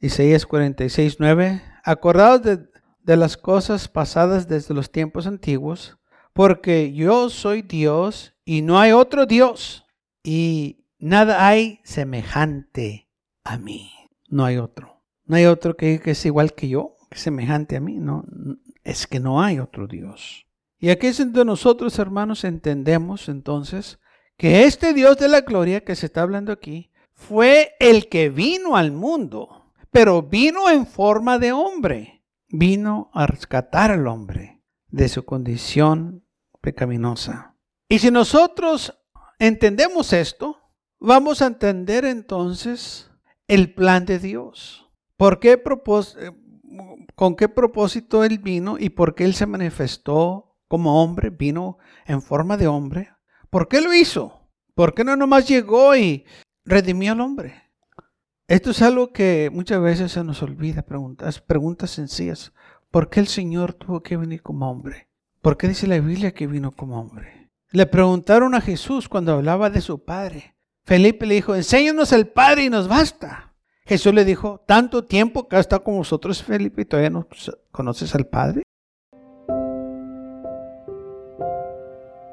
Isaías 0.00 0.46
46, 0.46 1.16
9. 1.18 1.62
Acordaos 1.84 2.42
de, 2.42 2.68
de 3.02 3.16
las 3.16 3.36
cosas 3.36 3.88
pasadas 3.88 4.48
desde 4.48 4.74
los 4.74 4.90
tiempos 4.90 5.26
antiguos, 5.26 5.98
porque 6.32 6.92
yo 6.92 7.30
soy 7.30 7.62
Dios 7.62 8.34
y 8.44 8.62
no 8.62 8.80
hay 8.80 8.92
otro 8.92 9.26
Dios 9.26 9.84
y 10.22 10.86
nada 10.98 11.46
hay 11.46 11.80
semejante 11.84 13.08
a 13.44 13.58
mí. 13.58 13.90
No 14.28 14.44
hay 14.44 14.56
otro. 14.56 15.02
No 15.24 15.36
hay 15.36 15.46
otro 15.46 15.76
que, 15.76 16.00
es 16.04 16.26
igual 16.26 16.54
que 16.54 16.68
yo, 16.68 16.91
que 16.91 16.91
semejante 17.14 17.76
a 17.76 17.80
mí. 17.80 17.98
No, 17.98 18.24
es 18.84 19.06
que 19.06 19.20
no 19.20 19.42
hay 19.42 19.58
otro 19.58 19.86
Dios. 19.86 20.46
Y 20.78 20.90
aquí 20.90 21.06
es 21.08 21.18
donde 21.18 21.44
nosotros, 21.44 21.98
hermanos, 21.98 22.44
entendemos 22.44 23.28
entonces 23.28 23.98
que 24.36 24.64
este 24.64 24.92
Dios 24.94 25.18
de 25.18 25.28
la 25.28 25.42
gloria 25.42 25.84
que 25.84 25.94
se 25.94 26.06
está 26.06 26.22
hablando 26.22 26.52
aquí 26.52 26.90
fue 27.14 27.74
el 27.78 28.08
que 28.08 28.30
vino 28.30 28.76
al 28.76 28.90
mundo, 28.90 29.72
pero 29.90 30.22
vino 30.22 30.68
en 30.68 30.86
forma 30.86 31.38
de 31.38 31.52
hombre. 31.52 32.24
Vino 32.48 33.10
a 33.14 33.26
rescatar 33.26 33.92
al 33.92 34.06
hombre 34.06 34.60
de 34.88 35.08
su 35.08 35.24
condición 35.24 36.26
pecaminosa. 36.60 37.56
Y 37.88 37.98
si 37.98 38.10
nosotros 38.10 38.98
entendemos 39.38 40.12
esto, 40.12 40.58
vamos 40.98 41.42
a 41.42 41.46
entender 41.46 42.04
entonces 42.04 43.10
el 43.48 43.72
plan 43.74 44.04
de 44.04 44.18
Dios. 44.18 44.88
¿Por 45.16 45.38
qué 45.40 45.52
eh, 45.52 46.30
¿Con 47.14 47.36
qué 47.36 47.48
propósito 47.48 48.24
Él 48.24 48.38
vino 48.38 48.76
y 48.78 48.90
por 48.90 49.14
qué 49.14 49.24
Él 49.24 49.34
se 49.34 49.46
manifestó 49.46 50.56
como 50.68 51.02
hombre, 51.02 51.30
vino 51.30 51.78
en 52.06 52.22
forma 52.22 52.56
de 52.56 52.66
hombre? 52.66 53.10
¿Por 53.50 53.68
qué 53.68 53.80
lo 53.80 53.92
hizo? 53.92 54.48
¿Por 54.74 54.94
qué 54.94 55.04
no 55.04 55.16
nomás 55.16 55.46
llegó 55.46 55.94
y 55.96 56.24
redimió 56.64 57.12
al 57.12 57.20
hombre? 57.20 57.62
Esto 58.48 58.70
es 58.70 58.82
algo 58.82 59.12
que 59.12 59.50
muchas 59.52 59.80
veces 59.80 60.12
se 60.12 60.24
nos 60.24 60.42
olvida, 60.42 60.82
preguntas, 60.82 61.40
preguntas 61.40 61.90
sencillas. 61.90 62.52
¿Por 62.90 63.08
qué 63.08 63.20
el 63.20 63.28
Señor 63.28 63.74
tuvo 63.74 64.02
que 64.02 64.16
venir 64.16 64.42
como 64.42 64.70
hombre? 64.70 65.08
¿Por 65.40 65.56
qué 65.56 65.68
dice 65.68 65.86
la 65.86 65.98
Biblia 65.98 66.32
que 66.32 66.46
vino 66.46 66.72
como 66.72 67.00
hombre? 67.00 67.50
Le 67.70 67.86
preguntaron 67.86 68.54
a 68.54 68.60
Jesús 68.60 69.08
cuando 69.08 69.32
hablaba 69.32 69.70
de 69.70 69.80
su 69.80 70.04
Padre. 70.04 70.54
Felipe 70.84 71.26
le 71.26 71.34
dijo, 71.36 71.54
enséñanos 71.54 72.12
el 72.12 72.28
Padre 72.28 72.64
y 72.64 72.70
nos 72.70 72.88
basta. 72.88 73.51
Jesús 73.84 74.14
le 74.14 74.24
dijo, 74.24 74.60
tanto 74.64 75.04
tiempo 75.04 75.48
que 75.48 75.56
ha 75.56 75.60
estado 75.60 75.82
con 75.82 75.96
vosotros, 75.96 76.42
Felipe, 76.42 76.82
y 76.82 76.84
todavía 76.84 77.10
no 77.10 77.26
conoces 77.72 78.14
al 78.14 78.26
Padre. 78.26 78.62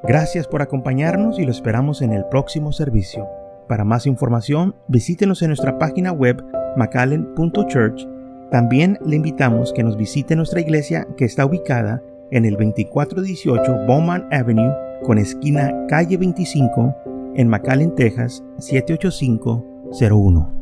Gracias 0.03 0.47
por 0.47 0.62
acompañarnos 0.62 1.39
y 1.39 1.45
lo 1.45 1.51
esperamos 1.51 2.01
en 2.01 2.13
el 2.13 2.25
próximo 2.25 2.71
servicio. 2.71 3.27
Para 3.67 3.83
más 3.83 4.05
información, 4.05 4.75
visítenos 4.88 5.41
en 5.41 5.49
nuestra 5.49 5.77
página 5.77 6.12
web 6.12 6.43
macallen.church. 6.77 8.07
También 8.51 8.97
le 9.05 9.17
invitamos 9.17 9.73
que 9.73 9.83
nos 9.83 9.97
visite 9.97 10.35
nuestra 10.35 10.62
iglesia 10.62 11.07
que 11.17 11.25
está 11.25 11.45
ubicada 11.45 12.01
en 12.31 12.45
el 12.45 12.53
2418 12.53 13.85
Bowman 13.85 14.27
Avenue 14.31 14.73
con 15.03 15.17
esquina 15.17 15.71
calle 15.88 16.17
25 16.17 16.95
en 17.35 17.47
McAllen, 17.47 17.93
Texas 17.95 18.43
78501. 18.57 20.59